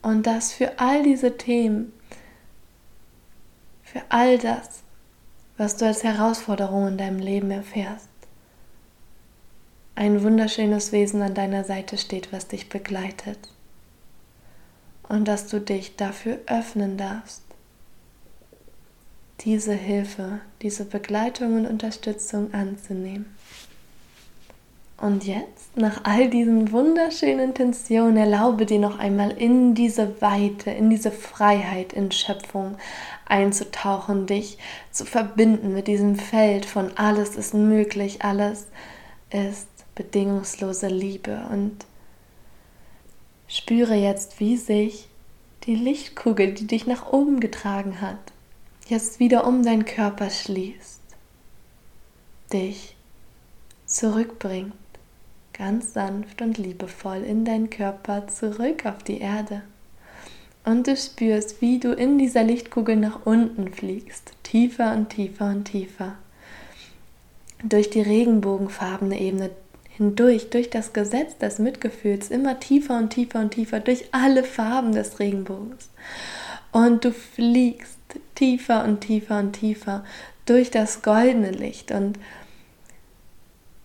Und 0.00 0.26
dass 0.26 0.52
für 0.52 0.78
all 0.78 1.02
diese 1.02 1.36
Themen, 1.36 1.92
für 3.82 4.02
all 4.08 4.38
das, 4.38 4.81
was 5.56 5.76
du 5.76 5.86
als 5.86 6.02
Herausforderung 6.02 6.88
in 6.88 6.98
deinem 6.98 7.18
Leben 7.18 7.50
erfährst, 7.50 8.08
ein 9.94 10.22
wunderschönes 10.22 10.92
Wesen 10.92 11.22
an 11.22 11.34
deiner 11.34 11.64
Seite 11.64 11.98
steht, 11.98 12.32
was 12.32 12.48
dich 12.48 12.68
begleitet. 12.68 13.38
Und 15.08 15.28
dass 15.28 15.48
du 15.48 15.60
dich 15.60 15.96
dafür 15.96 16.38
öffnen 16.46 16.96
darfst 16.96 17.42
diese 19.44 19.72
Hilfe, 19.72 20.40
diese 20.62 20.84
Begleitung 20.84 21.56
und 21.56 21.66
Unterstützung 21.66 22.54
anzunehmen. 22.54 23.36
Und 24.98 25.24
jetzt, 25.26 25.76
nach 25.76 26.04
all 26.04 26.30
diesen 26.30 26.70
wunderschönen 26.70 27.48
Intentionen, 27.48 28.16
erlaube 28.16 28.66
dir 28.66 28.78
noch 28.78 29.00
einmal 29.00 29.32
in 29.32 29.74
diese 29.74 30.20
Weite, 30.22 30.70
in 30.70 30.90
diese 30.90 31.10
Freiheit, 31.10 31.92
in 31.92 32.12
Schöpfung 32.12 32.76
einzutauchen, 33.32 34.26
dich 34.26 34.58
zu 34.90 35.04
verbinden 35.04 35.72
mit 35.72 35.88
diesem 35.88 36.16
Feld 36.16 36.66
von 36.66 36.96
alles 36.96 37.34
ist 37.36 37.54
möglich, 37.54 38.22
alles 38.22 38.66
ist 39.30 39.68
bedingungslose 39.94 40.88
Liebe. 40.88 41.46
Und 41.50 41.86
spüre 43.48 43.94
jetzt, 43.94 44.38
wie 44.38 44.56
sich 44.56 45.08
die 45.64 45.74
Lichtkugel, 45.74 46.52
die 46.52 46.66
dich 46.66 46.86
nach 46.86 47.12
oben 47.12 47.40
getragen 47.40 48.00
hat, 48.00 48.32
jetzt 48.86 49.18
wieder 49.18 49.46
um 49.46 49.64
deinen 49.64 49.84
Körper 49.84 50.30
schließt, 50.30 51.00
dich 52.52 52.96
zurückbringt 53.86 54.74
ganz 55.52 55.92
sanft 55.92 56.42
und 56.42 56.58
liebevoll 56.58 57.22
in 57.22 57.44
deinen 57.44 57.70
Körper 57.70 58.26
zurück 58.28 58.86
auf 58.86 59.02
die 59.02 59.20
Erde. 59.20 59.62
Und 60.64 60.86
du 60.86 60.96
spürst, 60.96 61.60
wie 61.60 61.78
du 61.78 61.92
in 61.92 62.18
dieser 62.18 62.44
Lichtkugel 62.44 62.96
nach 62.96 63.26
unten 63.26 63.72
fliegst, 63.72 64.32
tiefer 64.42 64.92
und 64.92 65.10
tiefer 65.10 65.46
und 65.46 65.64
tiefer. 65.64 66.16
Durch 67.64 67.90
die 67.90 68.00
regenbogenfarbene 68.00 69.20
Ebene 69.20 69.50
hindurch, 69.88 70.50
durch 70.50 70.70
das 70.70 70.92
Gesetz 70.92 71.36
des 71.38 71.58
Mitgefühls, 71.58 72.30
immer 72.30 72.60
tiefer 72.60 72.96
und 72.96 73.10
tiefer 73.10 73.40
und 73.40 73.50
tiefer, 73.50 73.80
durch 73.80 74.04
alle 74.12 74.44
Farben 74.44 74.92
des 74.92 75.18
Regenbogens. 75.18 75.90
Und 76.70 77.04
du 77.04 77.12
fliegst 77.12 77.98
tiefer 78.34 78.84
und 78.84 79.00
tiefer 79.00 79.38
und 79.38 79.52
tiefer 79.52 80.04
durch 80.46 80.70
das 80.70 81.02
goldene 81.02 81.50
Licht 81.50 81.92
und 81.92 82.18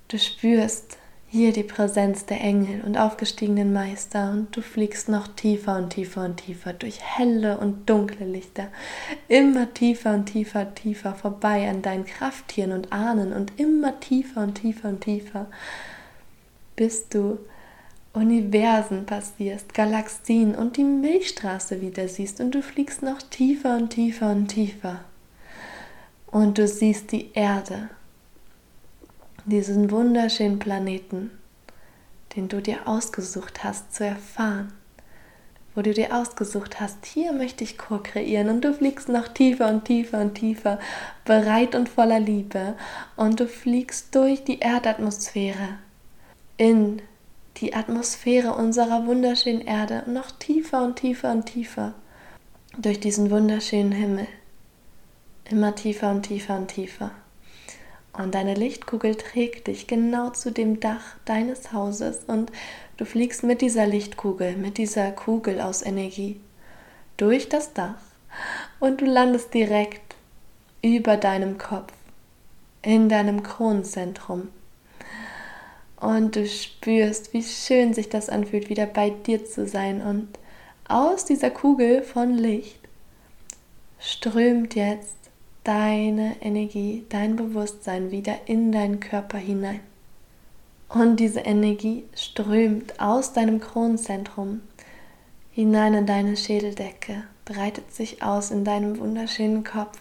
du 0.07 0.17
spürst, 0.17 0.97
hier 1.29 1.51
die 1.51 1.63
Präsenz 1.63 2.25
der 2.25 2.39
Engel 2.39 2.81
und 2.85 2.97
aufgestiegenen 2.97 3.73
Meister 3.73 4.31
und 4.31 4.55
du 4.55 4.61
fliegst 4.61 5.09
noch 5.09 5.27
tiefer 5.27 5.77
und 5.77 5.89
tiefer 5.89 6.23
und 6.23 6.37
tiefer 6.37 6.71
durch 6.71 7.01
helle 7.01 7.57
und 7.57 7.89
dunkle 7.89 8.25
Lichter, 8.25 8.69
immer 9.27 9.73
tiefer 9.73 10.13
und 10.13 10.27
tiefer, 10.27 10.73
tiefer 10.73 11.15
vorbei 11.15 11.69
an 11.69 11.81
deinen 11.81 12.05
Krafttieren 12.05 12.71
und 12.71 12.93
Ahnen 12.93 13.33
und 13.33 13.59
immer 13.59 13.99
tiefer 13.99 14.41
und 14.41 14.55
tiefer 14.55 14.87
und 14.87 15.01
tiefer, 15.01 15.47
bis 16.77 17.09
du 17.09 17.39
Universen 18.13 19.05
passierst, 19.05 19.73
Galaxien 19.73 20.55
und 20.55 20.77
die 20.77 20.85
Milchstraße 20.85 21.81
wieder 21.81 22.07
siehst 22.07 22.39
und 22.39 22.51
du 22.51 22.61
fliegst 22.61 23.03
noch 23.03 23.21
tiefer 23.21 23.75
und 23.75 23.89
tiefer 23.89 24.31
und 24.31 24.47
tiefer. 24.47 25.01
Und 26.27 26.57
du 26.57 26.67
siehst 26.67 27.11
die 27.11 27.31
Erde 27.33 27.89
diesen 29.47 29.91
wunderschönen 29.91 30.60
Planeten, 30.60 31.31
den 32.36 32.49
du 32.49 32.62
dir 32.62 32.88
ausgesucht 32.88 33.63
hast 33.63 33.95
zu 33.95 34.05
erfahren, 34.05 34.73
wo 35.73 35.81
du 35.81 35.93
dir 35.93 36.15
ausgesucht 36.15 36.81
hast, 36.81 37.05
hier 37.05 37.31
möchte 37.31 37.63
ich 37.63 37.77
co-kreieren 37.77 38.49
und 38.49 38.62
du 38.62 38.73
fliegst 38.73 39.10
noch 39.10 39.27
tiefer 39.27 39.69
und 39.69 39.86
tiefer 39.86 40.19
und 40.19 40.36
tiefer, 40.36 40.79
bereit 41.23 41.75
und 41.75 41.88
voller 41.88 42.19
Liebe. 42.19 42.75
Und 43.15 43.39
du 43.39 43.47
fliegst 43.47 44.13
durch 44.15 44.43
die 44.43 44.60
Erdatmosphäre 44.60 45.77
in 46.57 47.01
die 47.57 47.75
Atmosphäre 47.75 48.55
unserer 48.55 49.05
wunderschönen 49.05 49.62
Erde 49.62 50.03
noch 50.07 50.31
tiefer 50.31 50.83
und 50.83 50.95
tiefer 50.95 51.31
und 51.31 51.45
tiefer 51.45 51.93
durch 52.77 52.99
diesen 52.99 53.29
wunderschönen 53.29 53.91
Himmel, 53.91 54.27
immer 55.45 55.75
tiefer 55.75 56.10
und 56.12 56.23
tiefer 56.23 56.57
und 56.57 56.67
tiefer. 56.69 57.12
Und 58.17 58.34
deine 58.34 58.56
Lichtkugel 58.56 59.15
trägt 59.15 59.67
dich 59.67 59.86
genau 59.86 60.32
zu 60.32 60.51
dem 60.51 60.80
Dach 60.80 61.15
deines 61.25 61.71
Hauses 61.71 62.23
und 62.25 62.51
du 62.97 63.06
fliegst 63.06 63.43
mit 63.43 63.62
dieser 63.62 63.86
Lichtkugel, 63.86 64.58
mit 64.58 64.77
dieser 64.80 65.12
Kugel 65.12 65.62
aus 65.62 65.84
Energie 65.84 66.39
durch 67.17 67.47
das 67.47 67.73
Dach 67.73 67.99
und 68.80 69.01
du 69.01 69.06
landest 69.06 69.53
direkt 69.53 70.15
über 70.82 71.17
deinem 71.17 71.58
Kopf, 71.58 71.93
in 72.82 73.10
deinem 73.10 73.43
Kronenzentrum. 73.43 74.49
Und 75.99 76.36
du 76.36 76.47
spürst, 76.47 77.34
wie 77.34 77.43
schön 77.43 77.93
sich 77.93 78.10
das 78.10 78.30
anfühlt, 78.30 78.69
wieder 78.69 78.86
bei 78.86 79.10
dir 79.10 79.45
zu 79.45 79.67
sein. 79.67 80.01
Und 80.01 80.27
aus 80.88 81.25
dieser 81.25 81.49
Kugel 81.49 82.03
von 82.03 82.34
Licht 82.34 82.80
strömt 83.99 84.75
jetzt 84.75 85.16
deine 85.67 86.41
Energie, 86.41 87.06
dein 87.10 87.36
Bewusstsein 87.36 88.10
wieder 88.10 88.36
in 88.45 88.71
deinen 88.71 89.01
Körper 89.01 89.38
hinein. 89.38 89.82
Und 90.88 91.19
diese 91.19 91.41
Energie 91.41 92.06
strömt 92.15 92.99
aus 93.01 93.34
deinem 93.34 93.60
Kronenzentrum 93.60 94.62
hinein 95.51 95.93
in 95.93 96.06
deine 96.06 96.38
Schädeldecke, 96.38 97.23
breitet 97.43 97.93
sich 97.93 98.23
aus 98.23 98.51
in 98.51 98.63
deinem 98.63 98.97
wunderschönen 98.97 99.65
Kopf, 99.65 99.99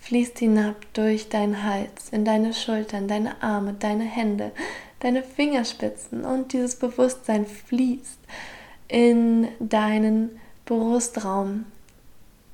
fließt 0.00 0.38
hinab 0.38 0.76
durch 0.92 1.30
deinen 1.30 1.64
Hals, 1.64 2.10
in 2.10 2.26
deine 2.26 2.52
Schultern, 2.52 3.08
deine 3.08 3.42
Arme, 3.42 3.74
deine 3.78 4.04
Hände, 4.04 4.52
deine 5.00 5.22
Fingerspitzen 5.22 6.26
und 6.26 6.52
dieses 6.52 6.76
Bewusstsein 6.76 7.46
fließt 7.46 8.18
in 8.88 9.48
deinen 9.60 10.38
Brustraum, 10.66 11.64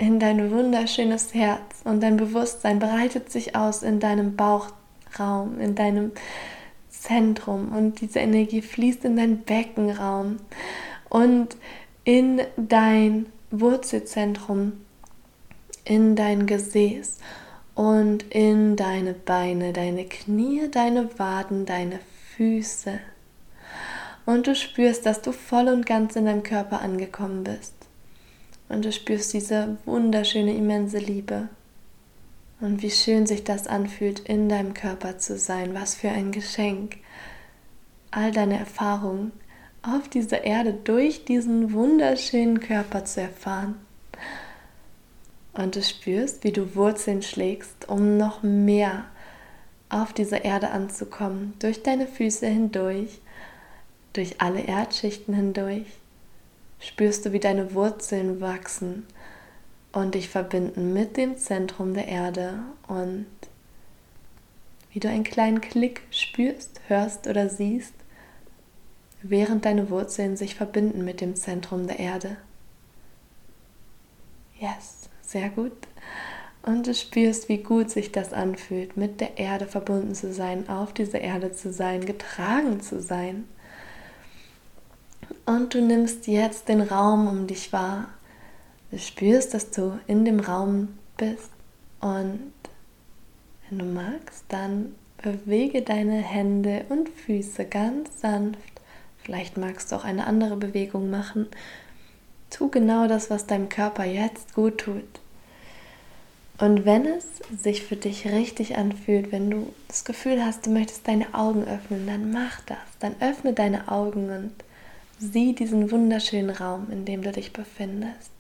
in 0.01 0.19
dein 0.19 0.51
wunderschönes 0.51 1.35
Herz 1.35 1.83
und 1.85 2.03
dein 2.03 2.17
Bewusstsein 2.17 2.79
breitet 2.79 3.31
sich 3.31 3.55
aus 3.55 3.83
in 3.83 4.01
deinem 4.01 4.35
Bauchraum, 4.35 5.61
in 5.61 5.75
deinem 5.75 6.13
Zentrum 6.89 7.71
und 7.77 8.01
diese 8.01 8.21
Energie 8.21 8.63
fließt 8.63 9.05
in 9.05 9.17
deinen 9.17 9.43
Beckenraum 9.43 10.39
und 11.11 11.59
in 12.05 12.41
dein 12.57 13.27
Wurzelzentrum, 13.51 14.73
in 15.85 16.17
dein 16.17 16.47
Gesäß 16.47 17.19
und 17.75 18.23
in 18.31 18.77
deine 18.77 19.13
Beine, 19.13 19.75
deine 19.75 20.07
Knie, 20.07 20.71
deine 20.71 21.19
Waden, 21.19 21.67
deine 21.67 22.01
Füße. 22.37 23.01
Und 24.25 24.47
du 24.47 24.55
spürst, 24.55 25.05
dass 25.05 25.21
du 25.21 25.33
voll 25.33 25.69
und 25.69 25.85
ganz 25.85 26.17
in 26.17 26.25
deinem 26.25 26.43
Körper 26.43 26.81
angekommen 26.81 27.45
bist. 27.45 27.80
Und 28.71 28.85
du 28.85 28.93
spürst 28.93 29.35
diese 29.35 29.77
wunderschöne, 29.85 30.55
immense 30.55 30.99
Liebe. 30.99 31.49
Und 32.61 32.83
wie 32.83 32.91
schön 32.91 33.27
sich 33.27 33.43
das 33.43 33.67
anfühlt, 33.67 34.21
in 34.21 34.49
deinem 34.49 34.75
Körper 34.75 35.19
zu 35.19 35.37
sein. 35.37 35.75
Was 35.75 35.97
für 35.97 36.09
ein 36.09 36.31
Geschenk. 36.31 36.99
All 38.13 38.31
deine 38.31 38.59
Erfahrungen 38.59 39.33
auf 39.83 40.09
dieser 40.09 40.45
Erde 40.45 40.73
durch 40.73 41.25
diesen 41.25 41.73
wunderschönen 41.73 42.61
Körper 42.61 43.05
zu 43.05 43.21
erfahren. 43.23 43.75
Und 45.53 45.75
du 45.75 45.83
spürst, 45.83 46.45
wie 46.45 46.53
du 46.53 46.77
Wurzeln 46.77 47.23
schlägst, 47.23 47.89
um 47.89 48.19
noch 48.19 48.45
mehr 48.45 49.07
auf 49.89 50.13
dieser 50.13 50.45
Erde 50.45 50.71
anzukommen, 50.71 51.55
durch 51.59 51.83
deine 51.83 52.07
Füße 52.07 52.47
hindurch, 52.47 53.21
durch 54.13 54.41
alle 54.41 54.61
Erdschichten 54.61 55.35
hindurch 55.35 56.00
spürst 56.81 57.25
du, 57.27 57.33
wie 57.33 57.41
deine 57.41 57.75
Wurzeln 57.75 58.41
wachsen 58.41 59.07
und 59.93 60.15
dich 60.15 60.29
verbinden 60.29 60.93
mit 60.93 61.17
dem 61.17 61.37
Zentrum 61.37 61.95
der 61.95 62.09
Erde 62.09 62.61
und 62.89 63.27
wie 64.93 65.01
du 65.01 65.09
einen 65.09 65.25
kleinen 65.25 65.61
Klick 65.61 66.03
spürst, 66.11 66.81
hörst 66.89 67.27
oder 67.29 67.49
siehst, 67.49 67.95
während 69.23 69.65
deine 69.65 69.91
Wurzeln 69.91 70.37
sich 70.37 70.55
verbinden 70.55 71.05
mit 71.05 71.21
dem 71.21 71.37
Zentrum 71.37 71.87
der 71.87 71.99
Erde. 71.99 72.37
Yes, 74.59 75.09
sehr 75.23 75.51
gut. 75.51 75.73
Und 76.63 76.87
du 76.87 76.95
spürst, 76.95 77.49
wie 77.49 77.59
gut 77.59 77.91
sich 77.91 78.13
das 78.13 78.33
anfühlt, 78.33 78.97
mit 78.97 79.21
der 79.21 79.39
Erde 79.39 79.67
verbunden 79.67 80.15
zu 80.15 80.33
sein, 80.33 80.69
auf 80.69 80.93
dieser 80.93 81.21
Erde 81.21 81.53
zu 81.53 81.73
sein, 81.73 82.05
getragen 82.05 82.81
zu 82.81 83.01
sein. 83.01 83.49
Und 85.51 85.75
du 85.75 85.83
nimmst 85.83 86.29
jetzt 86.29 86.69
den 86.69 86.81
Raum 86.81 87.27
um 87.27 87.49
dich 87.49 87.73
wahr. 87.73 88.07
Du 88.93 88.99
spürst, 89.01 89.53
dass 89.53 89.73
du 89.73 89.99
in 90.07 90.25
dem 90.25 90.39
Raum 90.39 90.97
bist. 91.17 91.51
Und 91.99 92.53
wenn 93.69 93.81
du 93.81 93.85
magst, 93.85 94.45
dann 94.49 94.95
bewege 95.21 95.83
deine 95.83 96.19
Hände 96.19 96.85
und 96.89 97.09
Füße 97.09 97.65
ganz 97.65 98.21
sanft. 98.21 98.61
Vielleicht 99.25 99.57
magst 99.57 99.91
du 99.91 99.97
auch 99.97 100.05
eine 100.05 100.29
andere 100.29 100.57
Bewegung 100.57 101.11
machen. 101.11 101.49
Tu 102.51 102.71
genau 102.71 103.09
das, 103.09 103.29
was 103.29 103.49
deinem 103.49 103.69
Körper 103.69 104.05
jetzt 104.05 104.55
gut 104.55 104.79
tut. 104.79 105.21
Und 106.59 106.85
wenn 106.85 107.07
es 107.07 107.27
sich 107.61 107.83
für 107.83 107.97
dich 107.97 108.25
richtig 108.25 108.77
anfühlt, 108.77 109.33
wenn 109.33 109.51
du 109.51 109.75
das 109.89 110.05
Gefühl 110.05 110.45
hast, 110.45 110.67
du 110.67 110.71
möchtest 110.71 111.09
deine 111.09 111.35
Augen 111.35 111.65
öffnen, 111.65 112.07
dann 112.07 112.31
mach 112.31 112.61
das. 112.67 112.79
Dann 113.01 113.17
öffne 113.19 113.53
deine 113.53 113.91
Augen 113.91 114.31
und 114.31 114.53
sieh 115.21 115.55
diesen 115.55 115.91
wunderschönen 115.91 116.51
Raum, 116.51 116.89
in 116.91 117.05
dem 117.05 117.23
du 117.23 117.31
dich 117.31 117.53
befindest. 117.53 118.33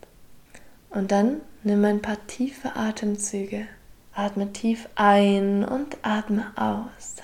Und 0.88 1.12
dann 1.12 1.40
nimm 1.62 1.84
ein 1.84 2.02
paar 2.02 2.26
tiefe 2.26 2.74
Atemzüge. 2.74 3.66
Atme 4.14 4.52
tief 4.52 4.88
ein 4.96 5.64
und 5.64 5.98
atme 6.02 6.52
aus. 6.56 7.16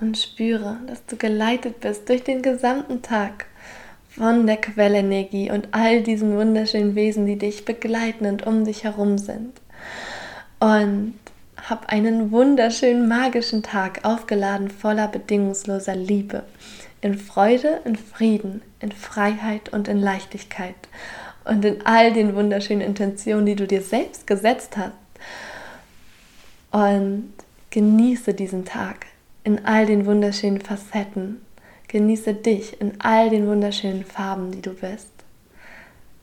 und 0.00 0.16
spüre, 0.16 0.78
dass 0.86 1.04
du 1.06 1.16
geleitet 1.16 1.80
bist 1.80 2.08
durch 2.08 2.24
den 2.24 2.42
gesamten 2.42 3.02
Tag 3.02 3.46
von 4.08 4.46
der 4.46 4.56
Quellenergie 4.56 5.50
und 5.50 5.68
all 5.72 6.02
diesen 6.02 6.36
wunderschönen 6.36 6.94
Wesen, 6.94 7.26
die 7.26 7.36
dich 7.36 7.64
begleiten 7.64 8.26
und 8.26 8.46
um 8.46 8.64
dich 8.64 8.84
herum 8.84 9.18
sind. 9.18 9.60
Und 10.58 11.14
hab 11.68 11.92
einen 11.92 12.32
wunderschönen 12.32 13.06
magischen 13.06 13.62
Tag 13.62 14.00
aufgeladen 14.04 14.70
voller 14.70 15.08
bedingungsloser 15.08 15.94
Liebe, 15.94 16.44
in 17.00 17.16
Freude, 17.18 17.80
in 17.84 17.96
Frieden, 17.96 18.62
in 18.80 18.92
Freiheit 18.92 19.70
und 19.72 19.88
in 19.88 19.98
Leichtigkeit 19.98 20.74
und 21.44 21.64
in 21.64 21.84
all 21.86 22.12
den 22.12 22.34
wunderschönen 22.34 22.82
Intentionen, 22.82 23.46
die 23.46 23.56
du 23.56 23.66
dir 23.66 23.82
selbst 23.82 24.26
gesetzt 24.26 24.76
hast. 24.76 24.92
Und 26.70 27.32
genieße 27.70 28.34
diesen 28.34 28.64
Tag 28.64 29.06
in 29.44 29.64
all 29.64 29.86
den 29.86 30.06
wunderschönen 30.06 30.60
Facetten. 30.60 31.40
Genieße 31.88 32.34
dich 32.34 32.80
in 32.80 33.00
all 33.00 33.30
den 33.30 33.46
wunderschönen 33.46 34.04
Farben, 34.04 34.52
die 34.52 34.62
du 34.62 34.74
bist. 34.74 35.08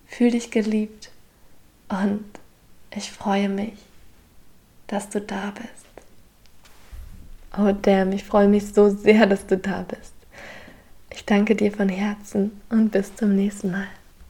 Fühl 0.06 0.32
dich 0.32 0.52
geliebt 0.52 1.10
und 1.90 2.24
ich 2.96 3.12
freue 3.12 3.50
mich, 3.50 3.74
dass 4.88 5.10
du 5.10 5.20
da 5.20 5.52
bist. 5.52 5.86
Oh 7.58 7.74
damn, 7.82 8.12
ich 8.14 8.24
freue 8.24 8.48
mich 8.48 8.74
so 8.74 8.90
sehr, 8.90 9.26
dass 9.26 9.46
du 9.46 9.58
da 9.58 9.82
bist. 9.82 10.14
Ich 11.18 11.26
danke 11.26 11.56
dir 11.56 11.72
von 11.72 11.90
Herzen 11.90 12.52
und 12.70 12.92
bis 12.92 13.16
zum 13.16 13.36
nächsten 13.36 13.72
Mal. 13.72 13.88